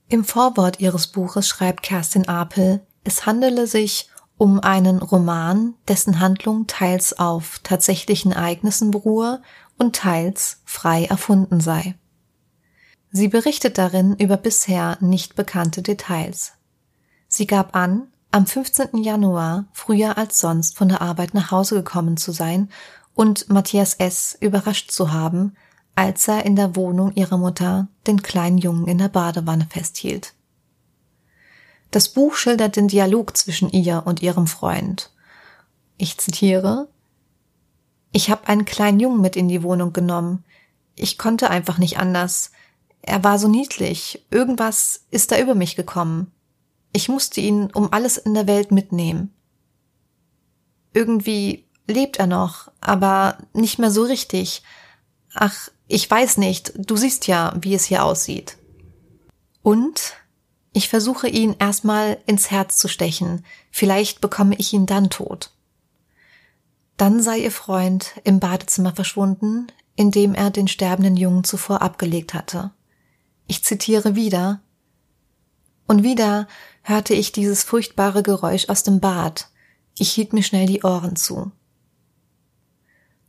Im 0.08 0.24
Vorwort 0.24 0.80
ihres 0.80 1.06
Buches 1.06 1.46
schreibt 1.46 1.84
Kerstin 1.84 2.26
Apel, 2.26 2.84
es 3.04 3.26
handele 3.26 3.68
sich 3.68 4.10
um 4.36 4.58
einen 4.58 4.98
Roman, 4.98 5.74
dessen 5.86 6.18
Handlung 6.18 6.66
teils 6.66 7.16
auf 7.16 7.60
tatsächlichen 7.62 8.32
Ereignissen 8.32 8.90
beruhe 8.90 9.40
und 9.78 9.94
teils 9.94 10.62
frei 10.64 11.04
erfunden 11.04 11.60
sei. 11.60 11.94
Sie 13.12 13.28
berichtet 13.28 13.78
darin 13.78 14.16
über 14.16 14.36
bisher 14.36 14.98
nicht 15.00 15.36
bekannte 15.36 15.82
Details. 15.82 16.54
Sie 17.28 17.46
gab 17.46 17.76
an, 17.76 18.08
am 18.30 18.46
15. 18.46 19.02
Januar 19.02 19.66
früher 19.72 20.16
als 20.16 20.38
sonst 20.38 20.76
von 20.76 20.88
der 20.88 21.02
Arbeit 21.02 21.34
nach 21.34 21.50
Hause 21.50 21.76
gekommen 21.76 22.16
zu 22.16 22.32
sein 22.32 22.70
und 23.14 23.48
Matthias 23.48 23.94
S. 23.94 24.36
überrascht 24.40 24.90
zu 24.92 25.12
haben, 25.12 25.56
als 25.96 26.28
er 26.28 26.46
in 26.46 26.56
der 26.56 26.76
Wohnung 26.76 27.12
ihrer 27.14 27.38
Mutter 27.38 27.88
den 28.06 28.22
kleinen 28.22 28.58
Jungen 28.58 28.86
in 28.86 28.98
der 28.98 29.08
Badewanne 29.08 29.66
festhielt. 29.68 30.34
Das 31.90 32.08
Buch 32.08 32.34
schildert 32.34 32.76
den 32.76 32.86
Dialog 32.86 33.36
zwischen 33.36 33.70
ihr 33.70 34.04
und 34.06 34.22
ihrem 34.22 34.46
Freund. 34.46 35.10
Ich 35.98 36.16
zitiere 36.18 36.88
Ich 38.12 38.30
habe 38.30 38.46
einen 38.46 38.64
kleinen 38.64 39.00
Jungen 39.00 39.20
mit 39.20 39.36
in 39.36 39.48
die 39.48 39.62
Wohnung 39.64 39.92
genommen. 39.92 40.44
Ich 40.94 41.18
konnte 41.18 41.50
einfach 41.50 41.78
nicht 41.78 41.98
anders. 41.98 42.52
Er 43.02 43.24
war 43.24 43.38
so 43.38 43.48
niedlich. 43.48 44.24
Irgendwas 44.30 45.06
ist 45.10 45.32
da 45.32 45.38
über 45.40 45.56
mich 45.56 45.74
gekommen. 45.74 46.30
Ich 46.92 47.08
musste 47.08 47.40
ihn 47.40 47.70
um 47.72 47.92
alles 47.92 48.16
in 48.18 48.34
der 48.34 48.46
Welt 48.46 48.72
mitnehmen. 48.72 49.32
Irgendwie 50.92 51.66
lebt 51.86 52.18
er 52.18 52.26
noch, 52.26 52.70
aber 52.80 53.38
nicht 53.52 53.78
mehr 53.78 53.90
so 53.90 54.02
richtig. 54.02 54.62
Ach, 55.34 55.68
ich 55.86 56.10
weiß 56.10 56.38
nicht, 56.38 56.72
du 56.76 56.96
siehst 56.96 57.26
ja, 57.26 57.54
wie 57.60 57.74
es 57.74 57.84
hier 57.84 58.04
aussieht. 58.04 58.56
Und 59.62 60.14
ich 60.72 60.88
versuche 60.88 61.28
ihn 61.28 61.56
erstmal 61.58 62.18
ins 62.26 62.50
Herz 62.50 62.76
zu 62.78 62.88
stechen, 62.88 63.44
vielleicht 63.70 64.20
bekomme 64.20 64.54
ich 64.56 64.72
ihn 64.72 64.86
dann 64.86 65.10
tot. 65.10 65.52
Dann 66.96 67.22
sei 67.22 67.38
ihr 67.38 67.50
Freund 67.50 68.12
im 68.24 68.40
Badezimmer 68.40 68.94
verschwunden, 68.94 69.66
in 69.96 70.10
dem 70.10 70.34
er 70.34 70.50
den 70.50 70.68
sterbenden 70.68 71.16
Jungen 71.16 71.44
zuvor 71.44 71.82
abgelegt 71.82 72.34
hatte. 72.34 72.70
Ich 73.46 73.64
zitiere 73.64 74.14
wieder 74.14 74.60
Und 75.86 76.04
wieder 76.04 76.46
hörte 76.82 77.14
ich 77.14 77.32
dieses 77.32 77.64
furchtbare 77.64 78.22
Geräusch 78.22 78.68
aus 78.68 78.82
dem 78.82 79.00
Bad. 79.00 79.48
Ich 79.96 80.12
hielt 80.12 80.32
mir 80.32 80.42
schnell 80.42 80.66
die 80.66 80.82
Ohren 80.82 81.16
zu. 81.16 81.52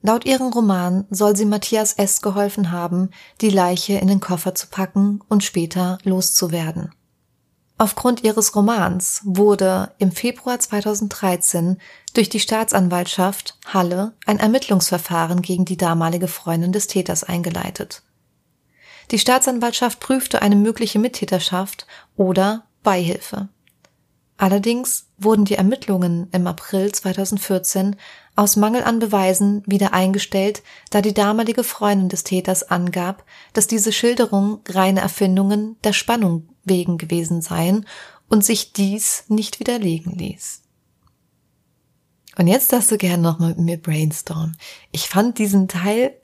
Laut 0.01 0.25
ihrem 0.25 0.47
Roman 0.47 1.05
soll 1.11 1.35
sie 1.35 1.45
Matthias 1.45 1.93
S. 1.93 2.21
geholfen 2.21 2.71
haben, 2.71 3.11
die 3.39 3.49
Leiche 3.49 3.93
in 3.93 4.07
den 4.07 4.19
Koffer 4.19 4.55
zu 4.55 4.67
packen 4.67 5.21
und 5.29 5.43
später 5.43 5.99
loszuwerden. 6.03 6.91
Aufgrund 7.77 8.23
ihres 8.23 8.55
Romans 8.55 9.21
wurde 9.23 9.91
im 9.97 10.11
Februar 10.11 10.59
2013 10.59 11.77
durch 12.13 12.29
die 12.29 12.39
Staatsanwaltschaft 12.39 13.57
Halle 13.65 14.13
ein 14.25 14.37
Ermittlungsverfahren 14.37 15.41
gegen 15.41 15.65
die 15.65 15.77
damalige 15.77 16.27
Freundin 16.27 16.71
des 16.71 16.87
Täters 16.87 17.23
eingeleitet. 17.23 18.03
Die 19.09 19.19
Staatsanwaltschaft 19.19 19.99
prüfte 19.99 20.41
eine 20.41 20.55
mögliche 20.55 20.99
Mittäterschaft 20.99 21.87
oder 22.15 22.65
Beihilfe. 22.83 23.49
Allerdings 24.37 25.05
wurden 25.19 25.45
die 25.45 25.53
Ermittlungen 25.53 26.27
im 26.31 26.47
April 26.47 26.91
2014 26.91 27.95
aus 28.35 28.55
Mangel 28.55 28.83
an 28.83 28.97
Beweisen 28.97 29.61
wieder 29.67 29.93
eingestellt, 29.93 30.63
da 30.89 31.01
die 31.01 31.13
damalige 31.13 31.63
Freundin 31.63 32.09
des 32.09 32.23
Täters 32.23 32.63
angab, 32.63 33.23
dass 33.53 33.67
diese 33.67 33.91
Schilderungen 33.91 34.59
reine 34.67 35.01
Erfindungen 35.01 35.77
der 35.83 35.93
Spannung 35.93 36.49
wegen 36.63 36.97
gewesen 36.97 37.43
seien 37.43 37.85
und 38.29 38.43
sich 38.43 38.73
dies 38.73 39.25
nicht 39.27 39.59
widerlegen 39.59 40.13
ließ. 40.13 40.63
Und 42.37 42.47
jetzt 42.47 42.73
darfst 42.73 42.89
du 42.89 42.97
gerne 42.97 43.21
nochmal 43.21 43.49
mit 43.49 43.59
mir 43.59 43.77
brainstormen. 43.77 44.57
Ich 44.91 45.07
fand 45.07 45.37
diesen 45.37 45.67
Teil 45.67 46.15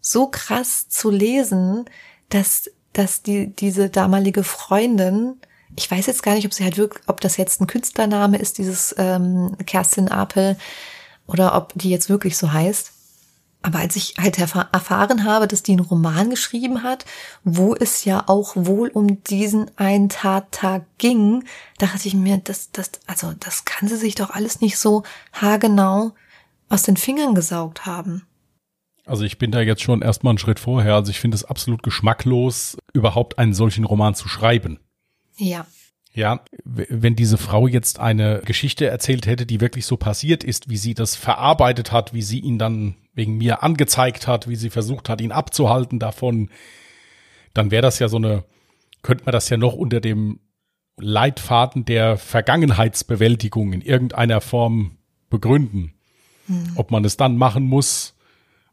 so 0.00 0.28
krass 0.28 0.88
zu 0.88 1.10
lesen, 1.10 1.84
dass, 2.30 2.70
dass 2.94 3.22
die, 3.22 3.54
diese 3.54 3.90
damalige 3.90 4.44
Freundin 4.44 5.34
ich 5.76 5.90
weiß 5.90 6.06
jetzt 6.06 6.22
gar 6.22 6.34
nicht, 6.34 6.46
ob 6.46 6.54
sie 6.54 6.64
halt 6.64 6.76
wirklich, 6.76 7.02
ob 7.06 7.20
das 7.20 7.36
jetzt 7.36 7.60
ein 7.60 7.66
Künstlername 7.66 8.38
ist, 8.38 8.58
dieses 8.58 8.94
ähm, 8.98 9.56
Kerstin 9.66 10.08
Apel, 10.08 10.56
oder 11.26 11.54
ob 11.54 11.72
die 11.74 11.90
jetzt 11.90 12.08
wirklich 12.08 12.36
so 12.36 12.52
heißt. 12.52 12.92
Aber 13.60 13.80
als 13.80 13.96
ich 13.96 14.14
halt 14.18 14.38
erfahren 14.38 15.24
habe, 15.24 15.48
dass 15.48 15.64
die 15.64 15.72
einen 15.72 15.80
Roman 15.80 16.30
geschrieben 16.30 16.84
hat, 16.84 17.04
wo 17.42 17.74
es 17.74 18.04
ja 18.04 18.24
auch 18.28 18.52
wohl 18.54 18.88
um 18.88 19.22
diesen 19.24 19.70
einen 19.76 20.08
Tattag 20.08 20.84
ging, 20.98 21.44
dachte 21.78 22.06
ich 22.06 22.14
mir, 22.14 22.38
das, 22.38 22.70
das, 22.70 22.92
also 23.06 23.32
das 23.40 23.64
kann 23.64 23.88
sie 23.88 23.96
sich 23.96 24.14
doch 24.14 24.30
alles 24.30 24.60
nicht 24.60 24.78
so 24.78 25.02
haargenau 25.32 26.12
aus 26.68 26.84
den 26.84 26.96
Fingern 26.96 27.34
gesaugt 27.34 27.84
haben. 27.84 28.22
Also 29.04 29.24
ich 29.24 29.38
bin 29.38 29.50
da 29.50 29.60
jetzt 29.60 29.82
schon 29.82 30.02
erstmal 30.02 30.32
einen 30.32 30.38
Schritt 30.38 30.60
vorher. 30.60 30.94
Also 30.94 31.10
ich 31.10 31.18
finde 31.18 31.34
es 31.34 31.44
absolut 31.44 31.82
geschmacklos, 31.82 32.76
überhaupt 32.92 33.38
einen 33.38 33.54
solchen 33.54 33.84
Roman 33.84 34.14
zu 34.14 34.28
schreiben. 34.28 34.78
Ja. 35.38 35.66
Ja, 36.14 36.40
wenn 36.64 37.14
diese 37.14 37.38
Frau 37.38 37.68
jetzt 37.68 38.00
eine 38.00 38.40
Geschichte 38.44 38.86
erzählt 38.86 39.26
hätte, 39.26 39.46
die 39.46 39.60
wirklich 39.60 39.86
so 39.86 39.96
passiert 39.96 40.42
ist, 40.42 40.68
wie 40.68 40.76
sie 40.76 40.94
das 40.94 41.14
verarbeitet 41.14 41.92
hat, 41.92 42.12
wie 42.12 42.22
sie 42.22 42.40
ihn 42.40 42.58
dann 42.58 42.96
wegen 43.14 43.36
mir 43.36 43.62
angezeigt 43.62 44.26
hat, 44.26 44.48
wie 44.48 44.56
sie 44.56 44.70
versucht 44.70 45.08
hat, 45.08 45.20
ihn 45.20 45.32
abzuhalten 45.32 45.98
davon, 45.98 46.50
dann 47.54 47.70
wäre 47.70 47.82
das 47.82 47.98
ja 47.98 48.08
so 48.08 48.16
eine, 48.16 48.44
könnte 49.02 49.24
man 49.24 49.32
das 49.32 49.48
ja 49.48 49.56
noch 49.56 49.74
unter 49.74 50.00
dem 50.00 50.40
Leitfaden 50.96 51.84
der 51.84 52.16
Vergangenheitsbewältigung 52.16 53.72
in 53.72 53.82
irgendeiner 53.82 54.40
Form 54.40 54.98
begründen. 55.30 55.94
Hm. 56.46 56.72
Ob 56.76 56.90
man 56.90 57.04
es 57.04 57.16
dann 57.16 57.36
machen 57.36 57.64
muss 57.64 58.16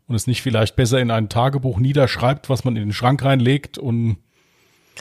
und 0.08 0.16
es 0.16 0.28
nicht 0.28 0.42
vielleicht 0.42 0.76
besser 0.76 1.00
in 1.00 1.12
ein 1.12 1.30
Tagebuch 1.30 1.80
niederschreibt, 1.80 2.50
was 2.50 2.64
man 2.64 2.76
in 2.76 2.84
den 2.84 2.94
Schrank 2.94 3.24
reinlegt 3.24 3.78
und 3.78 4.18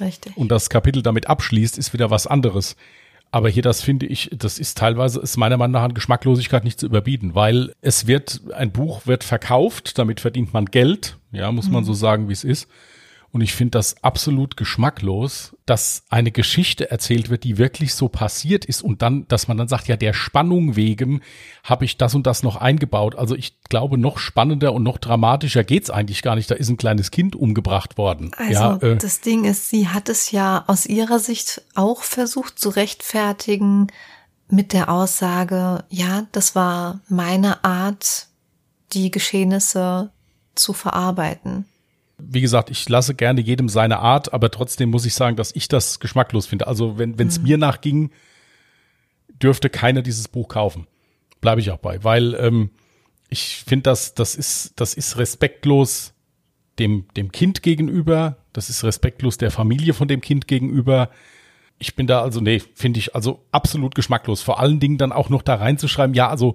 Richtig. 0.00 0.36
und 0.36 0.48
das 0.48 0.70
Kapitel 0.70 1.02
damit 1.02 1.28
abschließt, 1.28 1.78
ist 1.78 1.92
wieder 1.92 2.10
was 2.10 2.26
anderes. 2.26 2.76
Aber 3.30 3.48
hier, 3.48 3.64
das 3.64 3.82
finde 3.82 4.06
ich, 4.06 4.30
das 4.32 4.60
ist 4.60 4.78
teilweise, 4.78 5.20
ist 5.20 5.36
meiner 5.36 5.56
Meinung 5.56 5.72
nach 5.72 5.82
an 5.82 5.94
Geschmacklosigkeit 5.94 6.62
nicht 6.62 6.78
zu 6.78 6.86
überbieten, 6.86 7.34
weil 7.34 7.74
es 7.80 8.06
wird, 8.06 8.42
ein 8.54 8.70
Buch 8.70 9.08
wird 9.08 9.24
verkauft, 9.24 9.98
damit 9.98 10.20
verdient 10.20 10.52
man 10.52 10.66
Geld, 10.66 11.16
ja, 11.32 11.50
muss 11.50 11.68
man 11.68 11.82
mhm. 11.82 11.86
so 11.86 11.94
sagen, 11.94 12.28
wie 12.28 12.32
es 12.32 12.44
ist. 12.44 12.68
Und 13.34 13.40
ich 13.40 13.52
finde 13.52 13.72
das 13.72 13.96
absolut 14.04 14.56
geschmacklos, 14.56 15.56
dass 15.66 16.04
eine 16.08 16.30
Geschichte 16.30 16.92
erzählt 16.92 17.30
wird, 17.30 17.42
die 17.42 17.58
wirklich 17.58 17.92
so 17.92 18.08
passiert 18.08 18.64
ist 18.64 18.80
und 18.80 19.02
dann, 19.02 19.26
dass 19.26 19.48
man 19.48 19.56
dann 19.56 19.66
sagt, 19.66 19.88
ja, 19.88 19.96
der 19.96 20.12
Spannung 20.12 20.76
wegen 20.76 21.20
habe 21.64 21.84
ich 21.84 21.96
das 21.96 22.14
und 22.14 22.28
das 22.28 22.44
noch 22.44 22.54
eingebaut. 22.54 23.16
Also 23.16 23.34
ich 23.34 23.60
glaube, 23.68 23.98
noch 23.98 24.18
spannender 24.18 24.72
und 24.72 24.84
noch 24.84 24.98
dramatischer 24.98 25.64
geht's 25.64 25.90
eigentlich 25.90 26.22
gar 26.22 26.36
nicht. 26.36 26.48
Da 26.48 26.54
ist 26.54 26.68
ein 26.68 26.76
kleines 26.76 27.10
Kind 27.10 27.34
umgebracht 27.34 27.98
worden. 27.98 28.30
Also 28.36 28.52
ja, 28.52 28.76
äh, 28.76 28.98
das 28.98 29.20
Ding 29.20 29.46
ist, 29.46 29.68
sie 29.68 29.88
hat 29.88 30.08
es 30.08 30.30
ja 30.30 30.62
aus 30.68 30.86
ihrer 30.86 31.18
Sicht 31.18 31.62
auch 31.74 32.02
versucht 32.02 32.60
zu 32.60 32.68
rechtfertigen 32.68 33.88
mit 34.48 34.72
der 34.72 34.88
Aussage, 34.88 35.82
ja, 35.88 36.28
das 36.30 36.54
war 36.54 37.00
meine 37.08 37.64
Art, 37.64 38.28
die 38.92 39.10
Geschehnisse 39.10 40.12
zu 40.54 40.72
verarbeiten 40.72 41.64
wie 42.18 42.40
gesagt, 42.40 42.70
ich 42.70 42.88
lasse 42.88 43.14
gerne 43.14 43.40
jedem 43.40 43.68
seine 43.68 43.98
Art, 43.98 44.32
aber 44.32 44.50
trotzdem 44.50 44.90
muss 44.90 45.06
ich 45.06 45.14
sagen, 45.14 45.36
dass 45.36 45.54
ich 45.54 45.68
das 45.68 46.00
geschmacklos 46.00 46.46
finde. 46.46 46.66
Also 46.66 46.98
wenn 46.98 47.18
es 47.18 47.38
mhm. 47.38 47.44
mir 47.44 47.58
nachging, 47.58 48.10
dürfte 49.42 49.68
keiner 49.68 50.02
dieses 50.02 50.28
Buch 50.28 50.48
kaufen. 50.48 50.86
Bleibe 51.40 51.60
ich 51.60 51.70
auch 51.70 51.78
bei, 51.78 52.02
weil 52.04 52.34
ähm, 52.34 52.70
ich 53.28 53.64
finde, 53.66 53.84
das, 53.84 54.14
das 54.14 54.36
ist, 54.36 54.74
das 54.76 54.94
ist 54.94 55.18
respektlos 55.18 56.14
dem, 56.78 57.06
dem 57.16 57.32
Kind 57.32 57.62
gegenüber, 57.62 58.36
das 58.52 58.70
ist 58.70 58.84
respektlos 58.84 59.38
der 59.38 59.50
Familie 59.50 59.94
von 59.94 60.08
dem 60.08 60.20
Kind 60.20 60.46
gegenüber. 60.46 61.10
Ich 61.78 61.96
bin 61.96 62.06
da 62.06 62.22
also, 62.22 62.40
nee, 62.40 62.62
finde 62.74 63.00
ich 63.00 63.14
also 63.14 63.44
absolut 63.50 63.94
geschmacklos. 63.94 64.42
Vor 64.42 64.60
allen 64.60 64.80
Dingen 64.80 64.98
dann 64.98 65.12
auch 65.12 65.28
noch 65.28 65.42
da 65.42 65.56
reinzuschreiben, 65.56 66.14
ja, 66.14 66.28
also 66.28 66.54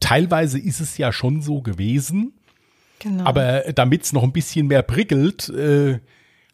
teilweise 0.00 0.58
ist 0.58 0.80
es 0.80 0.98
ja 0.98 1.12
schon 1.12 1.40
so 1.40 1.62
gewesen, 1.62 2.37
Genau. 2.98 3.24
Aber 3.24 3.60
damit 3.74 4.02
es 4.04 4.12
noch 4.12 4.22
ein 4.22 4.32
bisschen 4.32 4.66
mehr 4.66 4.82
prickelt, 4.82 5.48
äh, 5.50 6.00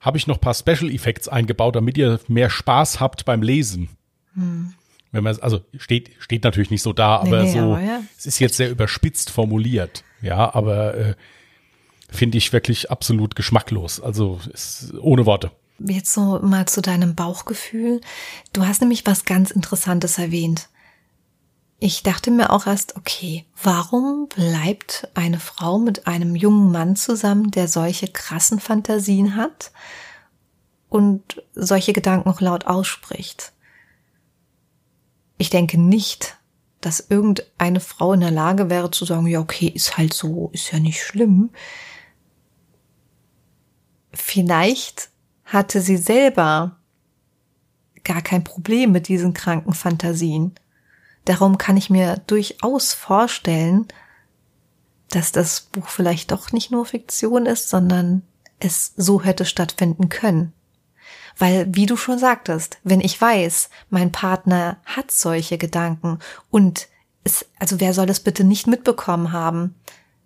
habe 0.01 0.19
ich 0.19 0.27
noch 0.27 0.41
paar 0.41 0.55
Special 0.55 0.91
Effects 0.91 1.29
eingebaut, 1.29 1.77
damit 1.77 1.97
ihr 1.97 2.21
mehr 2.29 2.51
Spaß 2.51 3.01
habt 3.01 3.25
beim 3.25 3.43
Lesen. 3.43 3.89
Hm. 4.35 4.75
Wenn 5.13 5.25
man 5.25 5.39
also 5.39 5.61
steht 5.79 6.11
steht 6.19 6.43
natürlich 6.45 6.71
nicht 6.71 6.83
so 6.83 6.93
da, 6.93 7.17
aber 7.17 7.43
nee, 7.43 7.45
nee, 7.45 7.53
so 7.53 7.59
aber 7.61 7.81
ja. 7.81 8.01
es 8.19 8.27
ist 8.27 8.41
jetzt 8.41 8.57
sehr 8.57 8.71
überspitzt 8.71 9.31
formuliert. 9.31 10.05
Ja, 10.21 10.55
aber 10.55 10.95
äh, 10.95 11.15
finde 12.11 12.37
ich 12.37 12.53
wirklich 12.53 12.91
absolut 12.91 13.37
geschmacklos. 13.37 14.01
Also 14.01 14.41
ist 14.53 14.93
ohne 15.01 15.25
Worte. 15.25 15.53
Jetzt 15.79 16.13
so 16.13 16.41
mal 16.41 16.67
zu 16.67 16.83
deinem 16.83 17.15
Bauchgefühl. 17.15 18.01
Du 18.53 18.67
hast 18.67 18.81
nämlich 18.81 19.07
was 19.07 19.25
ganz 19.25 19.51
Interessantes 19.51 20.19
erwähnt. 20.19 20.69
Ich 21.87 22.03
dachte 22.03 22.31
mir 22.31 22.49
auch 22.49 22.67
erst, 22.67 22.97
okay, 22.97 23.45
warum 23.63 24.27
bleibt 24.35 25.07
eine 25.13 25.39
Frau 25.39 25.79
mit 25.79 26.07
einem 26.07 26.35
jungen 26.35 26.73
Mann 26.73 26.97
zusammen, 26.97 27.51
der 27.51 27.69
solche 27.69 28.09
krassen 28.09 28.59
Fantasien 28.59 29.37
hat 29.37 29.71
und 30.89 31.43
solche 31.53 31.93
Gedanken 31.93 32.31
auch 32.31 32.41
laut 32.41 32.67
ausspricht? 32.67 33.53
Ich 35.37 35.51
denke 35.51 35.79
nicht, 35.79 36.39
dass 36.81 37.05
irgendeine 37.11 37.81
Frau 37.81 38.15
in 38.15 38.21
der 38.21 38.31
Lage 38.31 38.71
wäre 38.71 38.91
zu 38.91 39.05
sagen, 39.05 39.27
ja, 39.27 39.41
okay, 39.41 39.67
ist 39.67 39.99
halt 39.99 40.15
so, 40.15 40.49
ist 40.55 40.73
ja 40.73 40.79
nicht 40.79 41.03
schlimm. 41.03 41.51
Vielleicht 44.11 45.11
hatte 45.45 45.83
sie 45.83 45.99
selber 45.99 46.79
gar 48.05 48.23
kein 48.23 48.43
Problem 48.43 48.91
mit 48.91 49.09
diesen 49.09 49.35
kranken 49.35 49.75
Fantasien. 49.75 50.55
Darum 51.25 51.59
kann 51.59 51.77
ich 51.77 51.91
mir 51.91 52.21
durchaus 52.27 52.93
vorstellen, 52.93 53.89
dass 55.11 55.33
das 55.33 55.63
Buch 55.73 55.89
vielleicht 55.89 56.33
doch 56.33 56.53
nicht 56.53 56.71
nur 56.71 56.87
Fiktion 56.87 57.47
ist, 57.47 57.69
sondern 57.69 58.23
es 58.59 58.93
so 58.97 59.23
hätte 59.23 59.45
stattfinden 59.45 60.09
können. 60.09 60.53
Weil, 61.39 61.67
wie 61.75 61.87
du 61.87 61.97
schon 61.97 62.19
sagtest, 62.19 62.79
wenn 62.85 63.01
ich 63.01 63.21
weiß, 63.21 63.69
mein 63.91 64.13
Partner 64.13 64.79
hat 64.85 65.11
solche 65.11 65.59
Gedanken 65.59 66.19
und 66.51 66.89
es, 67.25 67.47
also 67.59 67.81
wer 67.81 67.95
soll 67.95 68.11
es 68.11 68.21
bitte 68.21 68.45
nicht 68.45 68.67
mitbekommen 68.67 69.33
haben, 69.33 69.75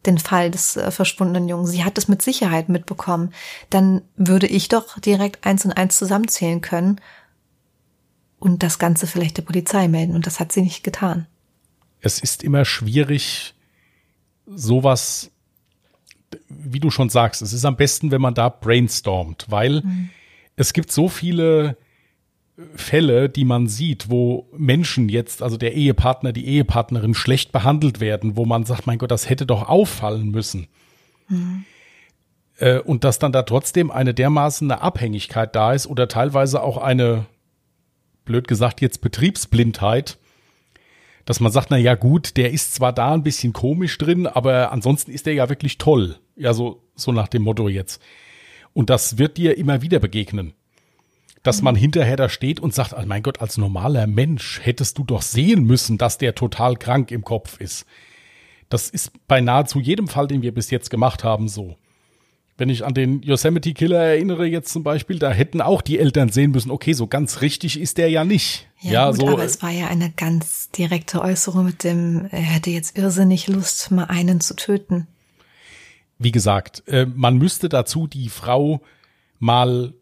den 0.06 0.18
Fall 0.18 0.50
des 0.50 0.76
äh, 0.76 0.90
verschwundenen 0.90 1.48
Jungen. 1.48 1.66
Sie 1.66 1.84
hat 1.84 1.98
es 1.98 2.08
mit 2.08 2.22
Sicherheit 2.22 2.68
mitbekommen. 2.68 3.32
Dann 3.70 4.02
würde 4.16 4.46
ich 4.46 4.68
doch 4.68 4.98
direkt 4.98 5.46
eins 5.46 5.64
und 5.64 5.72
eins 5.72 5.96
zusammenzählen 5.96 6.60
können 6.60 7.00
und 8.38 8.62
das 8.62 8.78
Ganze 8.78 9.06
vielleicht 9.06 9.36
der 9.36 9.42
Polizei 9.42 9.88
melden. 9.88 10.14
Und 10.14 10.26
das 10.26 10.40
hat 10.40 10.52
sie 10.52 10.62
nicht 10.62 10.84
getan. 10.84 11.26
Es 12.00 12.20
ist 12.20 12.44
immer 12.44 12.64
schwierig, 12.64 13.54
sowas, 14.46 15.30
wie 16.48 16.80
du 16.80 16.90
schon 16.90 17.10
sagst, 17.10 17.42
es 17.42 17.52
ist 17.52 17.64
am 17.64 17.76
besten, 17.76 18.10
wenn 18.10 18.20
man 18.20 18.34
da 18.34 18.48
brainstormt, 18.48 19.46
weil 19.48 19.82
mhm. 19.82 20.10
es 20.56 20.72
gibt 20.72 20.92
so 20.92 21.08
viele 21.08 21.76
Fälle, 22.74 23.28
die 23.28 23.44
man 23.44 23.68
sieht, 23.68 24.10
wo 24.10 24.48
Menschen 24.56 25.08
jetzt, 25.08 25.42
also 25.42 25.56
der 25.56 25.74
Ehepartner, 25.74 26.32
die 26.32 26.46
Ehepartnerin 26.46 27.14
schlecht 27.14 27.52
behandelt 27.52 28.00
werden, 28.00 28.36
wo 28.36 28.44
man 28.44 28.64
sagt, 28.64 28.86
mein 28.86 28.98
Gott, 28.98 29.10
das 29.10 29.28
hätte 29.28 29.46
doch 29.46 29.68
auffallen 29.68 30.30
müssen. 30.30 30.66
Mhm. 31.28 31.64
Äh, 32.58 32.80
und 32.80 33.04
dass 33.04 33.20
dann 33.20 33.32
da 33.32 33.42
trotzdem 33.44 33.90
eine 33.90 34.12
dermaßen 34.12 34.70
eine 34.70 34.82
Abhängigkeit 34.82 35.54
da 35.54 35.72
ist 35.72 35.86
oder 35.86 36.08
teilweise 36.08 36.62
auch 36.62 36.78
eine, 36.78 37.26
blöd 38.28 38.46
gesagt, 38.46 38.80
jetzt 38.80 39.00
Betriebsblindheit, 39.00 40.18
dass 41.24 41.40
man 41.40 41.50
sagt, 41.50 41.70
na 41.70 41.76
ja, 41.76 41.96
gut, 41.96 42.36
der 42.36 42.52
ist 42.52 42.74
zwar 42.74 42.92
da 42.92 43.12
ein 43.12 43.24
bisschen 43.24 43.52
komisch 43.52 43.98
drin, 43.98 44.28
aber 44.28 44.70
ansonsten 44.70 45.10
ist 45.10 45.26
der 45.26 45.34
ja 45.34 45.48
wirklich 45.48 45.78
toll. 45.78 46.16
Ja, 46.36 46.54
so, 46.54 46.84
so 46.94 47.10
nach 47.10 47.28
dem 47.28 47.42
Motto 47.42 47.68
jetzt. 47.68 48.00
Und 48.72 48.88
das 48.88 49.18
wird 49.18 49.36
dir 49.36 49.58
immer 49.58 49.82
wieder 49.82 49.98
begegnen 49.98 50.54
dass 51.42 51.62
man 51.62 51.74
hinterher 51.74 52.16
da 52.16 52.28
steht 52.28 52.60
und 52.60 52.74
sagt, 52.74 52.92
oh 52.92 53.02
mein 53.06 53.22
Gott, 53.22 53.40
als 53.40 53.56
normaler 53.56 54.06
Mensch 54.06 54.60
hättest 54.62 54.98
du 54.98 55.04
doch 55.04 55.22
sehen 55.22 55.64
müssen, 55.64 55.98
dass 55.98 56.18
der 56.18 56.34
total 56.34 56.76
krank 56.76 57.10
im 57.10 57.24
Kopf 57.24 57.60
ist. 57.60 57.86
Das 58.68 58.90
ist 58.90 59.12
bei 59.26 59.40
nahezu 59.40 59.80
jedem 59.80 60.08
Fall, 60.08 60.26
den 60.26 60.42
wir 60.42 60.52
bis 60.52 60.70
jetzt 60.70 60.90
gemacht 60.90 61.24
haben, 61.24 61.48
so. 61.48 61.76
Wenn 62.58 62.68
ich 62.70 62.84
an 62.84 62.92
den 62.92 63.22
Yosemite 63.22 63.72
Killer 63.72 64.00
erinnere 64.00 64.44
jetzt 64.44 64.72
zum 64.72 64.82
Beispiel, 64.82 65.20
da 65.20 65.30
hätten 65.30 65.60
auch 65.60 65.80
die 65.80 66.00
Eltern 66.00 66.28
sehen 66.30 66.50
müssen, 66.50 66.72
okay, 66.72 66.92
so 66.92 67.06
ganz 67.06 67.40
richtig 67.40 67.80
ist 67.80 67.98
der 67.98 68.10
ja 68.10 68.24
nicht. 68.24 68.68
Ja, 68.80 68.92
ja 68.92 69.10
gut, 69.10 69.20
so, 69.20 69.28
aber 69.28 69.44
es 69.44 69.62
war 69.62 69.70
ja 69.70 69.86
eine 69.86 70.10
ganz 70.10 70.68
direkte 70.72 71.22
Äußerung 71.22 71.64
mit 71.64 71.84
dem, 71.84 72.26
er 72.32 72.40
hätte 72.40 72.70
jetzt 72.70 72.98
irrsinnig 72.98 73.46
Lust, 73.46 73.92
mal 73.92 74.04
einen 74.04 74.40
zu 74.40 74.56
töten. 74.56 75.06
Wie 76.18 76.32
gesagt, 76.32 76.82
äh, 76.88 77.06
man 77.06 77.38
müsste 77.38 77.68
dazu 77.68 78.08
die 78.08 78.28
Frau 78.28 78.82
mal 79.38 79.94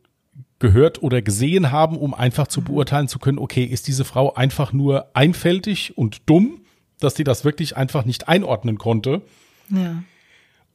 gehört 0.59 1.03
oder 1.03 1.21
gesehen 1.21 1.71
haben, 1.71 1.99
um 1.99 2.15
einfach 2.15 2.47
zu 2.47 2.63
beurteilen 2.63 3.09
zu 3.09 3.19
können, 3.19 3.39
okay, 3.39 3.65
ist 3.65 3.87
diese 3.87 4.07
Frau 4.07 4.33
einfach 4.33 4.73
nur 4.73 5.11
einfältig 5.15 5.99
und 5.99 6.23
dumm, 6.25 6.63
dass 7.01 7.13
die 7.13 7.25
das 7.25 7.45
wirklich 7.45 7.77
einfach 7.77 8.07
nicht 8.07 8.29
einordnen 8.29 8.79
konnte? 8.79 9.21
Ja. 9.69 10.03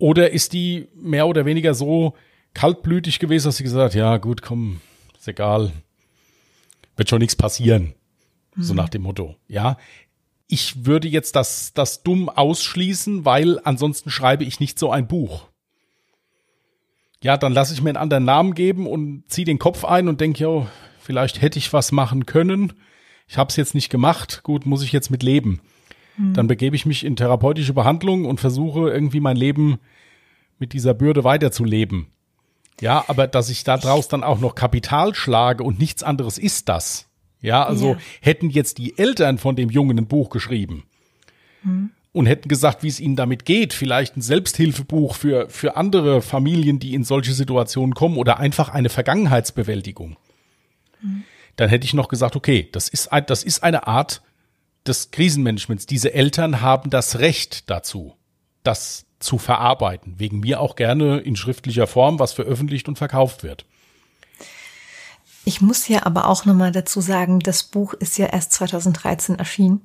Oder 0.01 0.31
ist 0.31 0.53
die 0.53 0.87
mehr 0.95 1.27
oder 1.27 1.45
weniger 1.45 1.73
so 1.73 2.15
kaltblütig 2.53 3.19
gewesen, 3.19 3.45
dass 3.47 3.57
sie 3.57 3.63
gesagt 3.63 3.93
hat, 3.93 3.99
ja 3.99 4.17
gut, 4.17 4.41
komm, 4.41 4.81
ist 5.17 5.27
egal, 5.27 5.71
wird 6.97 7.09
schon 7.09 7.19
nichts 7.19 7.35
passieren. 7.35 7.93
Mhm. 8.55 8.63
So 8.63 8.73
nach 8.73 8.89
dem 8.89 9.03
Motto, 9.03 9.35
ja. 9.47 9.77
Ich 10.47 10.85
würde 10.85 11.07
jetzt 11.07 11.37
das, 11.37 11.73
das 11.73 12.03
dumm 12.03 12.27
ausschließen, 12.27 13.23
weil 13.23 13.59
ansonsten 13.63 14.09
schreibe 14.09 14.43
ich 14.43 14.59
nicht 14.59 14.77
so 14.77 14.91
ein 14.91 15.07
Buch 15.07 15.47
ja, 17.23 17.37
dann 17.37 17.53
lasse 17.53 17.73
ich 17.73 17.81
mir 17.81 17.89
einen 17.91 17.97
anderen 17.97 18.25
Namen 18.25 18.55
geben 18.55 18.87
und 18.87 19.23
ziehe 19.27 19.45
den 19.45 19.59
Kopf 19.59 19.85
ein 19.85 20.07
und 20.07 20.21
denke, 20.21 20.43
ja, 20.43 20.67
vielleicht 20.99 21.41
hätte 21.41 21.59
ich 21.59 21.71
was 21.71 21.91
machen 21.91 22.25
können. 22.25 22.73
Ich 23.27 23.37
habe 23.37 23.49
es 23.49 23.55
jetzt 23.55 23.75
nicht 23.75 23.89
gemacht. 23.89 24.41
Gut, 24.43 24.65
muss 24.65 24.83
ich 24.83 24.91
jetzt 24.91 25.11
mit 25.11 25.23
leben. 25.23 25.61
Mhm. 26.17 26.33
Dann 26.33 26.47
begebe 26.47 26.75
ich 26.75 26.85
mich 26.85 27.05
in 27.05 27.15
therapeutische 27.15 27.73
Behandlung 27.73 28.25
und 28.25 28.39
versuche 28.39 28.89
irgendwie 28.89 29.19
mein 29.19 29.37
Leben 29.37 29.79
mit 30.59 30.73
dieser 30.73 30.93
Bürde 30.93 31.23
weiterzuleben. 31.23 32.07
Ja, 32.79 33.03
aber 33.07 33.27
dass 33.27 33.49
ich 33.49 33.63
da 33.63 33.77
draus 33.77 34.07
dann 34.07 34.23
auch 34.23 34.39
noch 34.39 34.55
Kapital 34.55 35.13
schlage 35.13 35.63
und 35.63 35.79
nichts 35.79 36.03
anderes 36.03 36.37
ist 36.37 36.69
das. 36.69 37.07
Ja, 37.41 37.63
also 37.65 37.93
ja. 37.93 37.97
hätten 38.21 38.49
jetzt 38.49 38.77
die 38.77 38.97
Eltern 38.97 39.37
von 39.37 39.55
dem 39.55 39.69
Jungen 39.69 39.97
ein 39.97 40.07
Buch 40.07 40.29
geschrieben, 40.29 40.83
mhm 41.63 41.91
und 42.13 42.25
hätten 42.25 42.49
gesagt, 42.49 42.83
wie 42.83 42.87
es 42.87 42.99
ihnen 42.99 43.15
damit 43.15 43.45
geht, 43.45 43.73
vielleicht 43.73 44.17
ein 44.17 44.21
Selbsthilfebuch 44.21 45.15
für, 45.15 45.49
für 45.49 45.77
andere 45.77 46.21
Familien, 46.21 46.79
die 46.79 46.93
in 46.93 47.03
solche 47.03 47.33
Situationen 47.33 47.95
kommen 47.95 48.17
oder 48.17 48.39
einfach 48.39 48.69
eine 48.69 48.89
Vergangenheitsbewältigung. 48.89 50.17
Mhm. 51.01 51.23
Dann 51.55 51.69
hätte 51.69 51.85
ich 51.85 51.93
noch 51.93 52.09
gesagt, 52.09 52.35
okay, 52.35 52.67
das 52.71 52.89
ist, 52.89 53.11
ein, 53.11 53.25
das 53.25 53.43
ist 53.43 53.63
eine 53.63 53.87
Art 53.87 54.21
des 54.87 55.11
Krisenmanagements. 55.11 55.85
Diese 55.85 56.13
Eltern 56.13 56.61
haben 56.61 56.89
das 56.89 57.19
Recht 57.19 57.69
dazu, 57.69 58.15
das 58.63 59.05
zu 59.19 59.37
verarbeiten. 59.37 60.15
Wegen 60.17 60.39
mir 60.39 60.59
auch 60.59 60.75
gerne 60.75 61.19
in 61.19 61.35
schriftlicher 61.35 61.87
Form, 61.87 62.19
was 62.19 62.33
veröffentlicht 62.33 62.87
und 62.87 62.97
verkauft 62.97 63.43
wird. 63.43 63.65
Ich 65.43 65.61
muss 65.61 65.83
hier 65.83 66.05
aber 66.05 66.27
auch 66.27 66.45
nochmal 66.45 66.71
dazu 66.71 67.01
sagen, 67.01 67.39
das 67.39 67.63
Buch 67.63 67.93
ist 67.93 68.17
ja 68.17 68.27
erst 68.27 68.53
2013 68.53 69.39
erschienen. 69.39 69.81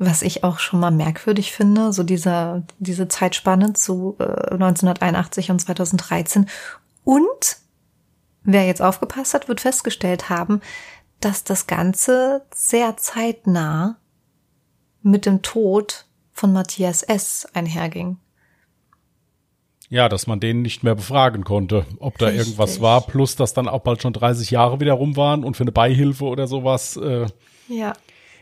Was 0.00 0.22
ich 0.22 0.44
auch 0.44 0.60
schon 0.60 0.78
mal 0.78 0.92
merkwürdig 0.92 1.50
finde, 1.52 1.92
so 1.92 2.04
dieser, 2.04 2.62
diese 2.78 3.08
Zeitspanne 3.08 3.72
zu 3.72 4.14
äh, 4.20 4.52
1981 4.52 5.50
und 5.50 5.58
2013. 5.58 6.46
Und 7.02 7.56
wer 8.44 8.64
jetzt 8.64 8.80
aufgepasst 8.80 9.34
hat, 9.34 9.48
wird 9.48 9.60
festgestellt 9.60 10.28
haben, 10.28 10.60
dass 11.18 11.42
das 11.42 11.66
Ganze 11.66 12.46
sehr 12.54 12.96
zeitnah 12.96 13.96
mit 15.10 15.26
dem 15.26 15.42
Tod 15.42 16.06
von 16.32 16.52
Matthias 16.52 17.02
S. 17.02 17.46
einherging. 17.54 18.18
Ja, 19.90 20.08
dass 20.08 20.26
man 20.26 20.38
den 20.38 20.60
nicht 20.60 20.82
mehr 20.84 20.94
befragen 20.94 21.44
konnte, 21.44 21.86
ob 21.98 22.18
da 22.18 22.26
Richtig. 22.26 22.46
irgendwas 22.46 22.80
war, 22.80 23.00
plus 23.00 23.36
dass 23.36 23.54
dann 23.54 23.68
auch 23.68 23.80
bald 23.80 24.02
schon 24.02 24.12
30 24.12 24.50
Jahre 24.50 24.80
wieder 24.80 24.92
rum 24.92 25.16
waren 25.16 25.44
und 25.44 25.56
für 25.56 25.64
eine 25.64 25.72
Beihilfe 25.72 26.26
oder 26.26 26.46
sowas. 26.46 26.96
Äh, 26.96 27.26
ja. 27.68 27.94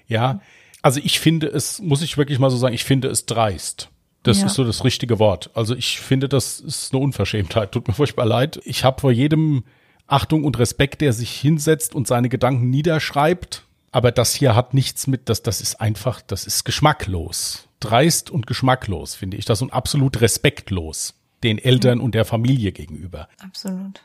Ja, 0.09 0.41
also 0.83 1.01
ich 1.03 1.21
finde 1.21 1.47
es, 1.47 1.81
muss 1.81 2.03
ich 2.03 2.19
wirklich 2.19 2.39
mal 2.39 2.51
so 2.51 2.57
sagen, 2.57 2.75
ich 2.75 2.85
finde 2.85 3.09
es 3.09 3.27
dreist. 3.27 3.91
Das 4.25 4.41
ja. 4.41 4.47
ist 4.47 4.55
so 4.55 4.65
das 4.65 4.83
richtige 4.83 5.21
Wort. 5.21 5.51
Also 5.55 5.77
ich 5.77 6.01
finde, 6.01 6.29
das 6.29 6.59
ist 6.59 6.93
eine 6.93 7.03
Unverschämtheit. 7.03 7.71
Tut 7.71 7.87
mir 7.87 7.95
furchtbar 7.95 8.27
leid. 8.27 8.61
Ich 8.65 8.83
habe 8.83 9.01
vor 9.01 9.13
jedem 9.13 9.63
Achtung 10.09 10.43
und 10.43 10.59
Respekt, 10.59 11.01
der 11.01 11.13
sich 11.13 11.31
hinsetzt 11.31 11.95
und 11.95 12.09
seine 12.09 12.29
Gedanken 12.29 12.71
niederschreibt. 12.71 13.66
Aber 13.97 14.13
das 14.13 14.35
hier 14.35 14.55
hat 14.55 14.75
nichts 14.75 15.07
mit, 15.07 15.31
das, 15.31 15.41
das 15.43 15.63
ist 15.63 15.81
einfach, 15.81 16.21
das 16.21 16.47
ist 16.47 16.65
geschmacklos. 16.65 17.67
Dreist 17.81 18.31
und 18.31 18.47
geschmacklos, 18.47 19.15
finde 19.15 19.39
ich 19.39 19.47
das 19.47 19.63
und 19.63 19.73
absolut 19.73 20.21
respektlos 20.21 21.15
den 21.43 21.57
Eltern 21.57 22.01
und 22.01 22.15
der 22.15 22.27
Familie 22.27 22.73
gegenüber. 22.73 23.27
Absolut. 23.39 24.03